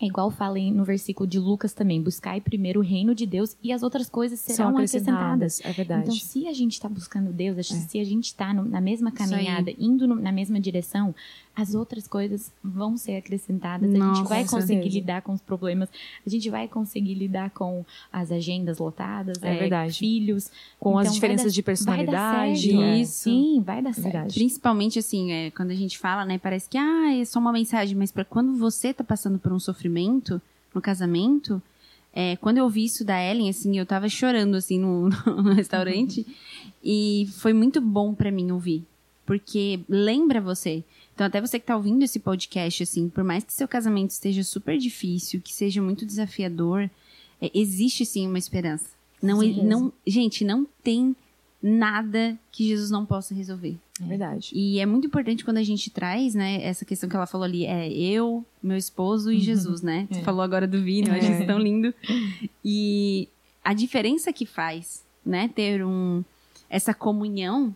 é 0.00 0.06
igual 0.06 0.30
fala 0.30 0.58
no 0.58 0.84
versículo 0.84 1.26
de 1.26 1.38
Lucas 1.38 1.72
também: 1.72 2.00
buscai 2.00 2.40
primeiro 2.40 2.80
o 2.80 2.82
reino 2.82 3.14
de 3.14 3.26
Deus 3.26 3.56
e 3.62 3.72
as 3.72 3.82
outras 3.82 4.08
coisas 4.08 4.38
serão 4.38 4.70
acrescentadas. 4.70 5.60
É 5.64 5.72
verdade. 5.72 6.02
Então, 6.02 6.14
se 6.14 6.46
a 6.46 6.52
gente 6.52 6.72
está 6.72 6.88
buscando 6.88 7.32
Deus, 7.32 7.58
é. 7.58 7.62
se 7.62 7.98
a 7.98 8.04
gente 8.04 8.26
está 8.26 8.54
na 8.54 8.80
mesma 8.80 9.10
caminhada, 9.10 9.72
indo 9.76 10.06
no, 10.06 10.14
na 10.14 10.30
mesma 10.30 10.60
direção, 10.60 11.14
as 11.58 11.74
outras 11.74 12.06
coisas 12.06 12.52
vão 12.62 12.96
ser 12.96 13.16
acrescentadas. 13.16 13.92
Nossa, 13.92 14.12
a 14.12 14.14
gente 14.14 14.28
vai 14.28 14.44
conseguir 14.44 14.74
certeza. 14.74 14.94
lidar 14.94 15.22
com 15.22 15.32
os 15.32 15.40
problemas, 15.40 15.88
a 16.24 16.30
gente 16.30 16.48
vai 16.48 16.68
conseguir 16.68 17.14
lidar 17.14 17.50
com 17.50 17.84
as 18.12 18.30
agendas 18.30 18.78
lotadas, 18.78 19.42
é, 19.42 19.56
é 19.56 19.58
verdade. 19.58 19.98
filhos, 19.98 20.52
com 20.78 20.90
então, 20.90 21.00
as 21.00 21.12
diferenças 21.12 21.46
dar, 21.46 21.54
de 21.54 21.62
personalidade. 21.64 22.72
Vai 22.76 23.00
Isso. 23.00 23.24
Sim, 23.24 23.60
vai 23.66 23.82
dar 23.82 23.92
certo. 23.92 24.04
Verdade. 24.04 24.34
Principalmente 24.34 25.00
assim, 25.00 25.32
é, 25.32 25.50
quando 25.50 25.72
a 25.72 25.74
gente 25.74 25.98
fala, 25.98 26.24
né, 26.24 26.38
parece 26.38 26.68
que 26.68 26.78
ah, 26.78 27.12
é 27.12 27.24
só 27.24 27.40
uma 27.40 27.52
mensagem, 27.52 27.96
mas 27.96 28.12
para 28.12 28.24
quando 28.24 28.54
você 28.56 28.90
está 28.90 29.02
passando 29.02 29.36
por 29.36 29.52
um 29.52 29.58
sofrimento 29.58 30.40
no 30.72 30.80
casamento, 30.80 31.60
é, 32.12 32.36
quando 32.36 32.58
eu 32.58 32.64
ouvi 32.64 32.84
isso 32.84 33.04
da 33.04 33.20
Ellen, 33.20 33.50
assim, 33.50 33.76
eu 33.76 33.84
tava 33.84 34.08
chorando, 34.08 34.54
assim, 34.54 34.78
no, 34.78 35.08
no 35.26 35.54
restaurante. 35.54 36.24
e 36.84 37.28
foi 37.32 37.52
muito 37.52 37.80
bom 37.80 38.14
para 38.14 38.30
mim 38.30 38.52
ouvir. 38.52 38.84
Porque 39.26 39.80
lembra 39.88 40.40
você. 40.40 40.84
Então, 41.18 41.26
até 41.26 41.40
você 41.40 41.58
que 41.58 41.66
tá 41.66 41.74
ouvindo 41.74 42.04
esse 42.04 42.20
podcast, 42.20 42.84
assim, 42.84 43.08
por 43.08 43.24
mais 43.24 43.42
que 43.42 43.52
seu 43.52 43.66
casamento 43.66 44.10
esteja 44.10 44.44
super 44.44 44.78
difícil, 44.78 45.40
que 45.40 45.52
seja 45.52 45.82
muito 45.82 46.06
desafiador, 46.06 46.88
é, 47.42 47.50
existe 47.52 48.06
sim 48.06 48.28
uma 48.28 48.38
esperança. 48.38 48.90
Não, 49.20 49.42
não, 49.42 49.92
gente, 50.06 50.44
não 50.44 50.64
tem 50.80 51.16
nada 51.60 52.38
que 52.52 52.68
Jesus 52.68 52.92
não 52.92 53.04
possa 53.04 53.34
resolver. 53.34 53.76
É 54.00 54.04
verdade. 54.04 54.52
E 54.54 54.78
é 54.78 54.86
muito 54.86 55.08
importante 55.08 55.44
quando 55.44 55.56
a 55.56 55.62
gente 55.64 55.90
traz, 55.90 56.36
né, 56.36 56.62
essa 56.62 56.84
questão 56.84 57.08
que 57.08 57.16
ela 57.16 57.26
falou 57.26 57.46
ali, 57.46 57.66
é 57.66 57.90
eu, 57.90 58.46
meu 58.62 58.76
esposo 58.76 59.32
e 59.32 59.38
uhum. 59.38 59.40
Jesus, 59.40 59.82
né? 59.82 60.06
É. 60.08 60.14
Você 60.14 60.22
falou 60.22 60.42
agora 60.42 60.68
do 60.68 60.80
vinho, 60.80 61.08
eu 61.08 61.14
acho 61.14 61.32
isso 61.32 61.42
é. 61.42 61.46
tão 61.46 61.58
lindo. 61.58 61.92
E 62.64 63.28
a 63.64 63.74
diferença 63.74 64.32
que 64.32 64.46
faz, 64.46 65.04
né, 65.26 65.48
ter 65.48 65.84
um 65.84 66.22
essa 66.70 66.94
comunhão 66.94 67.74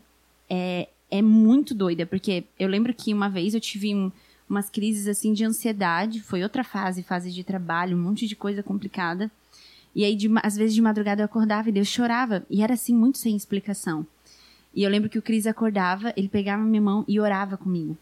é, 0.48 0.87
é 1.12 1.20
muito 1.20 1.75
doida, 1.75 2.07
porque 2.07 2.44
eu 2.59 2.66
lembro 2.66 2.94
que 2.94 3.12
uma 3.12 3.29
vez 3.29 3.53
eu 3.53 3.61
tive 3.61 3.94
um, 3.94 4.11
umas 4.48 4.70
crises 4.70 5.07
assim 5.07 5.35
de 5.35 5.44
ansiedade, 5.44 6.22
foi 6.22 6.42
outra 6.42 6.64
fase, 6.64 7.03
fase 7.03 7.31
de 7.31 7.44
trabalho, 7.44 7.94
um 7.94 8.01
monte 8.01 8.27
de 8.27 8.35
coisa 8.35 8.62
complicada. 8.62 9.31
E 9.94 10.07
aí, 10.07 10.16
de, 10.16 10.31
às 10.42 10.57
vezes 10.57 10.75
de 10.75 10.81
madrugada 10.81 11.20
eu 11.20 11.27
acordava 11.27 11.68
e 11.68 11.72
Deus 11.72 11.88
chorava, 11.88 12.42
e 12.48 12.62
era 12.62 12.72
assim, 12.72 12.94
muito 12.94 13.18
sem 13.18 13.37
explicação. 13.37 14.07
E 14.75 14.83
eu 14.83 14.88
lembro 14.88 15.11
que 15.11 15.18
o 15.18 15.22
Cris 15.22 15.46
acordava, 15.46 16.14
ele 16.16 16.29
pegava 16.29 16.64
minha 16.64 16.81
mão 16.81 17.05
e 17.07 17.20
orava 17.20 17.59
comigo. 17.59 17.94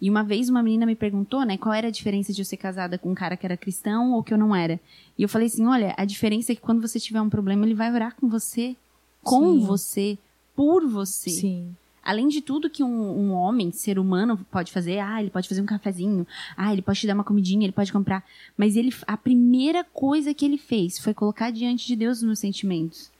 E 0.00 0.10
uma 0.10 0.24
vez 0.24 0.48
uma 0.48 0.64
menina 0.64 0.84
me 0.84 0.96
perguntou, 0.96 1.44
né, 1.44 1.56
qual 1.56 1.72
era 1.72 1.86
a 1.86 1.92
diferença 1.92 2.32
de 2.32 2.40
eu 2.40 2.44
ser 2.44 2.56
casada 2.56 2.98
com 2.98 3.12
um 3.12 3.14
cara 3.14 3.36
que 3.36 3.46
era 3.46 3.56
cristão 3.56 4.14
ou 4.14 4.22
que 4.24 4.34
eu 4.34 4.38
não 4.38 4.52
era. 4.52 4.80
E 5.16 5.22
eu 5.22 5.28
falei 5.28 5.46
assim, 5.46 5.64
olha, 5.64 5.94
a 5.96 6.04
diferença 6.04 6.50
é 6.50 6.56
que 6.56 6.60
quando 6.60 6.80
você 6.80 6.98
tiver 6.98 7.20
um 7.20 7.30
problema, 7.30 7.64
ele 7.64 7.74
vai 7.74 7.92
orar 7.92 8.16
com 8.16 8.28
você, 8.28 8.74
com 9.22 9.60
Sim. 9.60 9.64
você, 9.64 10.18
por 10.56 10.84
você. 10.88 11.30
Sim 11.30 11.76
além 12.02 12.28
de 12.28 12.40
tudo 12.40 12.68
que 12.68 12.82
um, 12.82 12.88
um, 12.88 13.32
homem, 13.32 13.70
ser 13.70 13.98
humano, 13.98 14.38
pode 14.50 14.72
fazer, 14.72 14.98
ah, 14.98 15.20
ele 15.20 15.30
pode 15.30 15.48
fazer 15.48 15.62
um 15.62 15.66
cafezinho, 15.66 16.26
ah, 16.56 16.72
ele 16.72 16.82
pode 16.82 17.00
te 17.00 17.06
dar 17.06 17.14
uma 17.14 17.24
comidinha, 17.24 17.64
ele 17.64 17.72
pode 17.72 17.92
comprar. 17.92 18.24
Mas 18.56 18.76
ele, 18.76 18.92
a 19.06 19.16
primeira 19.16 19.84
coisa 19.84 20.34
que 20.34 20.44
ele 20.44 20.58
fez 20.58 20.98
foi 20.98 21.14
colocar 21.14 21.50
diante 21.50 21.86
de 21.86 21.94
Deus 21.94 22.18
os 22.18 22.24
meus 22.24 22.38
sentimentos. 22.38 23.10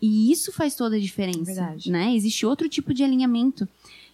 E 0.00 0.32
isso 0.32 0.52
faz 0.52 0.74
toda 0.74 0.96
a 0.96 1.00
diferença. 1.00 1.44
Verdade. 1.44 1.90
Né? 1.90 2.14
Existe 2.14 2.44
outro 2.44 2.68
tipo 2.68 2.92
de 2.92 3.04
alinhamento. 3.04 3.68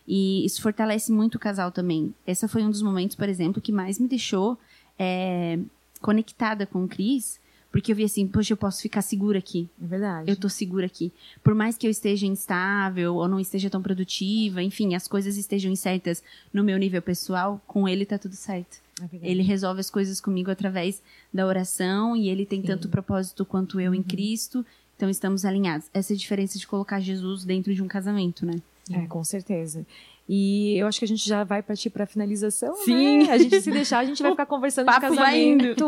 E 0.07 0.45
isso 0.45 0.63
fortalece 0.63 1.13
muito 1.13 1.35
o 1.35 1.39
casal 1.39 1.71
também. 1.71 2.15
Esse 2.27 2.49
foi 2.49 2.63
um 2.63 2.71
dos 2.71 2.83
momentos, 2.83 3.15
por 3.15 3.29
exemplo, 3.29 3.61
que 3.61 3.73
mais 3.73 3.99
me 3.99 4.09
deixou 4.09 4.59
é, 4.99 5.59
conectada 6.01 6.67
com 6.67 6.85
o 6.85 6.89
Cris, 6.89 7.39
porque 7.71 7.93
eu 7.93 7.97
vi 7.97 8.05
assim, 8.05 8.27
poxa, 8.27 8.53
eu 8.53 8.57
posso 8.57 8.81
ficar 8.81 9.03
segura 9.03 9.39
aqui. 9.39 9.69
É 9.83 9.87
verdade. 9.87 10.31
Eu 10.31 10.37
tô 10.37 10.49
segura 10.49 10.87
aqui. 10.87 11.13
Por 11.43 11.55
mais 11.55 11.77
que 11.77 11.87
eu 11.87 11.91
esteja 11.91 12.27
instável 12.27 13.15
ou 13.15 13.29
não 13.29 13.39
esteja 13.39 13.69
tão 13.69 13.83
produtiva, 13.83 14.63
enfim, 14.63 14.95
as 14.95 15.07
coisas 15.07 15.37
estejam 15.37 15.71
incertas 15.71 16.23
no 16.53 16.65
meu 16.65 16.79
nível 16.79 17.03
pessoal, 17.03 17.61
com 17.67 17.89
ele 17.89 18.07
tá 18.07 18.19
tudo 18.19 18.35
certo. 18.35 18.81
É 19.01 19.31
ele 19.31 19.43
resolve 19.43 19.81
as 19.81 19.91
coisas 19.91 20.21
comigo 20.21 20.51
através 20.51 21.03
da 21.33 21.47
oração 21.47 22.17
e 22.17 22.29
ele 22.29 22.47
tem 22.47 22.61
Sim. 22.63 22.69
tanto 22.69 22.89
propósito 22.89 23.45
quanto 23.45 23.81
eu 23.81 23.93
uhum. 23.93 23.99
em 23.99 24.03
Cristo. 24.03 24.65
Então 24.97 25.09
estamos 25.09 25.45
alinhados. 25.45 25.89
Essa 25.95 26.13
é 26.13 26.15
a 26.15 26.19
diferença 26.19 26.59
de 26.59 26.67
colocar 26.67 27.01
Jesus 27.01 27.45
dentro 27.45 27.73
de 27.73 27.83
um 27.83 27.87
casamento, 27.87 28.45
né? 28.45 28.61
É, 28.91 29.07
com 29.07 29.23
certeza. 29.23 29.87
E 30.29 30.77
eu 30.77 30.87
acho 30.87 30.99
que 30.99 31.05
a 31.07 31.09
gente 31.09 31.27
já 31.27 31.43
vai 31.43 31.63
partir 31.63 31.89
para 31.89 32.05
finalização. 32.05 32.71
Né? 32.71 32.85
Sim. 32.85 33.19
Né? 33.27 33.33
A 33.33 33.39
gente 33.39 33.61
se 33.63 33.71
deixar, 33.71 34.01
a 34.01 34.05
gente 34.05 34.23
vai 34.23 34.31
ficar 34.33 34.47
conversando 34.47 34.93
de 34.93 35.01
casamento 35.01 35.87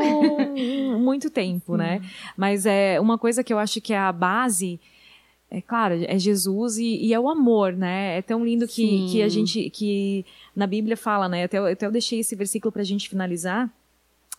muito 0.98 1.28
tempo, 1.28 1.76
né? 1.76 1.98
Sim. 1.98 2.04
né? 2.04 2.10
Mas 2.36 2.66
é 2.66 2.98
uma 3.00 3.18
coisa 3.18 3.44
que 3.44 3.52
eu 3.52 3.58
acho 3.58 3.80
que 3.80 3.92
é 3.92 3.98
a 3.98 4.10
base 4.10 4.80
é 5.50 5.60
claro, 5.60 5.96
é 6.06 6.16
Jesus 6.16 6.78
e, 6.78 7.06
e, 7.06 7.12
é 7.12 7.18
o 7.18 7.28
amor, 7.28 7.72
né? 7.72 8.18
É 8.18 8.22
tão 8.22 8.44
lindo 8.44 8.68
que, 8.68 9.08
que 9.10 9.20
a 9.20 9.28
gente, 9.28 9.68
que 9.70 10.24
na 10.54 10.64
Bíblia 10.64 10.96
fala, 10.96 11.28
né? 11.28 11.42
Até, 11.42 11.58
até 11.58 11.86
eu 11.86 11.90
deixei 11.90 12.20
esse 12.20 12.36
versículo 12.36 12.70
pra 12.70 12.84
gente 12.84 13.08
finalizar, 13.08 13.68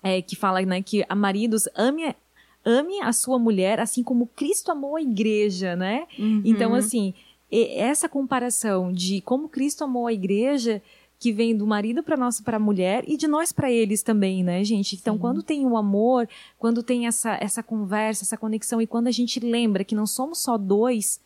é, 0.02 0.22
que 0.22 0.38
fala, 0.38 0.62
né, 0.62 0.82
que 0.82 1.06
a 1.10 1.14
maridos 1.14 1.68
ame, 1.76 2.16
ame 2.64 3.02
a 3.02 3.12
sua 3.12 3.38
mulher 3.38 3.80
assim 3.80 4.02
como 4.02 4.26
Cristo 4.26 4.72
amou 4.72 4.96
a 4.96 5.02
igreja, 5.02 5.76
né? 5.76 6.08
Uhum. 6.18 6.42
Então, 6.46 6.74
assim, 6.74 7.14
essa 7.52 8.08
comparação 8.08 8.92
de 8.92 9.22
como 9.22 9.50
Cristo 9.50 9.84
amou 9.84 10.08
a 10.08 10.14
igreja 10.14 10.82
que 11.20 11.32
vem 11.32 11.56
do 11.56 11.68
marido 11.68 12.02
para 12.02 12.18
nós 12.18 12.42
para 12.42 12.58
a 12.58 12.60
mulher 12.60 13.04
e 13.08 13.16
de 13.16 13.28
nós 13.28 13.52
para 13.52 13.72
eles 13.72 14.02
também, 14.02 14.44
né, 14.44 14.64
gente? 14.64 14.96
Então, 14.96 15.16
Sim. 15.16 15.20
quando 15.20 15.44
tem 15.44 15.66
o 15.66 15.78
amor, 15.78 16.28
quando 16.58 16.82
tem 16.82 17.06
essa 17.06 17.38
essa 17.40 17.62
conversa, 17.62 18.24
essa 18.24 18.38
conexão 18.38 18.82
e 18.82 18.88
quando 18.88 19.08
a 19.08 19.12
gente 19.12 19.40
lembra 19.40 19.84
que 19.84 19.94
não 19.94 20.08
somos 20.08 20.40
só 20.40 20.58
dois, 20.58 21.20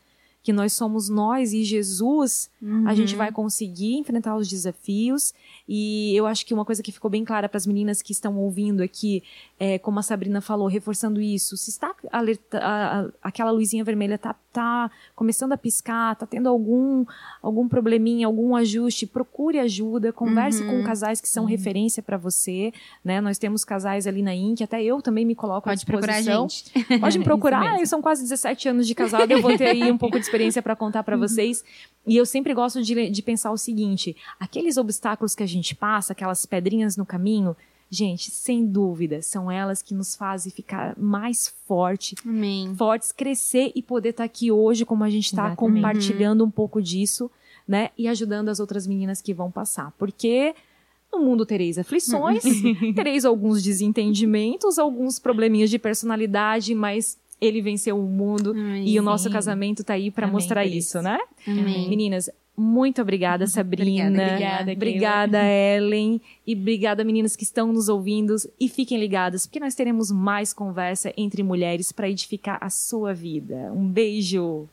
que 0.45 0.53
nós 0.53 0.73
somos 0.73 1.09
nós 1.09 1.53
e 1.53 1.63
Jesus, 1.63 2.51
uhum. 2.61 2.87
a 2.87 2.93
gente 2.93 3.13
uhum. 3.13 3.17
vai 3.17 3.31
conseguir 3.31 3.95
enfrentar 3.95 4.37
os 4.37 4.47
desafios. 4.47 5.33
E 5.67 6.15
eu 6.15 6.27
acho 6.27 6.45
que 6.45 6.53
uma 6.53 6.63
coisa 6.63 6.83
que 6.83 6.91
ficou 6.91 7.09
bem 7.09 7.25
clara 7.25 7.49
para 7.49 7.57
as 7.57 7.65
meninas 7.65 7.99
que 7.99 8.11
estão 8.11 8.37
ouvindo 8.37 8.83
aqui, 8.83 9.23
é, 9.59 9.79
como 9.79 9.97
a 9.97 10.03
Sabrina 10.03 10.41
falou, 10.41 10.67
reforçando 10.67 11.19
isso, 11.19 11.57
se 11.57 11.71
está 11.71 11.95
alerta, 12.11 12.59
a, 12.59 13.01
a, 13.01 13.09
aquela 13.23 13.49
luzinha 13.49 13.83
vermelha 13.83 14.19
tá, 14.19 14.35
tá 14.53 14.91
começando 15.15 15.53
a 15.53 15.57
piscar, 15.57 16.15
tá 16.15 16.27
tendo 16.27 16.47
algum 16.47 17.03
algum 17.41 17.67
probleminha, 17.67 18.27
algum 18.27 18.55
ajuste, 18.55 19.07
procure 19.07 19.57
ajuda, 19.57 20.13
converse 20.13 20.61
uhum. 20.61 20.81
com 20.81 20.83
casais 20.83 21.19
que 21.19 21.27
são 21.27 21.45
uhum. 21.45 21.49
referência 21.49 22.03
para 22.03 22.17
você, 22.17 22.71
né? 23.03 23.19
Nós 23.19 23.39
temos 23.39 23.65
casais 23.65 24.05
ali 24.05 24.21
na 24.21 24.35
Inc, 24.35 24.61
até 24.61 24.83
eu 24.83 25.01
também 25.01 25.25
me 25.25 25.33
coloco 25.33 25.63
Pode 25.63 25.73
à 25.73 25.75
disposição. 25.75 26.05
Procurar 26.05 26.17
a 26.17 26.81
gente. 26.81 26.99
Pode 26.99 27.17
me 27.17 27.23
procurar, 27.25 27.87
são 27.87 27.99
quase 27.99 28.21
17 28.21 28.69
anos 28.69 28.85
de 28.85 28.93
casado, 28.93 29.31
eu 29.31 29.41
vou 29.41 29.57
ter 29.57 29.69
aí 29.69 29.91
um 29.91 29.97
pouco 29.97 30.19
de 30.19 30.25
experiência 30.35 30.61
para 30.61 30.75
contar 30.75 31.03
para 31.03 31.15
uhum. 31.15 31.21
vocês. 31.21 31.63
E 32.05 32.15
eu 32.15 32.25
sempre 32.25 32.53
gosto 32.53 32.81
de, 32.81 33.09
de 33.09 33.21
pensar 33.21 33.51
o 33.51 33.57
seguinte: 33.57 34.15
aqueles 34.39 34.77
obstáculos 34.77 35.35
que 35.35 35.43
a 35.43 35.47
gente 35.47 35.75
passa, 35.75 36.13
aquelas 36.13 36.45
pedrinhas 36.45 36.97
no 36.97 37.05
caminho, 37.05 37.55
gente, 37.89 38.29
sem 38.31 38.65
dúvida, 38.65 39.21
são 39.21 39.49
elas 39.49 39.81
que 39.81 39.93
nos 39.93 40.15
fazem 40.15 40.51
ficar 40.51 40.97
mais 40.97 41.53
forte, 41.65 42.15
Amém. 42.25 42.73
fortes, 42.75 43.11
crescer 43.11 43.71
e 43.75 43.81
poder 43.81 44.09
estar 44.09 44.23
tá 44.23 44.25
aqui 44.25 44.51
hoje, 44.51 44.85
como 44.85 45.03
a 45.03 45.09
gente 45.09 45.25
está 45.25 45.55
compartilhando 45.55 46.43
um 46.43 46.51
pouco 46.51 46.81
disso, 46.81 47.29
né? 47.67 47.89
E 47.97 48.07
ajudando 48.07 48.49
as 48.49 48.59
outras 48.59 48.85
meninas 48.85 49.21
que 49.21 49.33
vão 49.33 49.49
passar. 49.49 49.91
Porque 49.97 50.53
no 51.11 51.19
mundo 51.19 51.45
tereis 51.45 51.77
aflições, 51.77 52.43
tereis 52.93 53.25
alguns 53.25 53.63
desentendimentos, 53.63 54.77
alguns 54.77 55.17
probleminhas 55.17 55.69
de 55.69 55.79
personalidade, 55.79 56.75
mas 56.75 57.17
ele 57.39 57.61
venceu 57.61 57.99
o 57.99 58.07
mundo 58.07 58.53
Ai, 58.55 58.83
e 58.85 58.99
o 58.99 59.03
nosso 59.03 59.29
casamento 59.29 59.83
tá 59.83 59.93
aí 59.93 60.09
para 60.09 60.27
mostrar 60.27 60.65
isso, 60.65 60.97
isso, 60.97 61.01
né? 61.01 61.19
Amém. 61.47 61.89
Meninas, 61.89 62.29
muito 62.57 63.01
obrigada, 63.01 63.45
Sabrina. 63.47 64.23
Obrigada, 64.23 64.71
obrigada, 64.71 65.43
Ellen. 65.43 66.21
E 66.47 66.55
obrigada, 66.55 67.03
meninas 67.03 67.35
que 67.35 67.43
estão 67.43 67.73
nos 67.73 67.89
ouvindo. 67.89 68.35
E 68.59 68.69
fiquem 68.69 68.97
ligadas, 68.97 69.45
porque 69.45 69.59
nós 69.59 69.75
teremos 69.75 70.09
mais 70.09 70.53
conversa 70.53 71.13
entre 71.17 71.43
mulheres 71.43 71.91
para 71.91 72.09
edificar 72.09 72.57
a 72.61 72.69
sua 72.69 73.13
vida. 73.13 73.71
Um 73.73 73.87
beijo. 73.87 74.69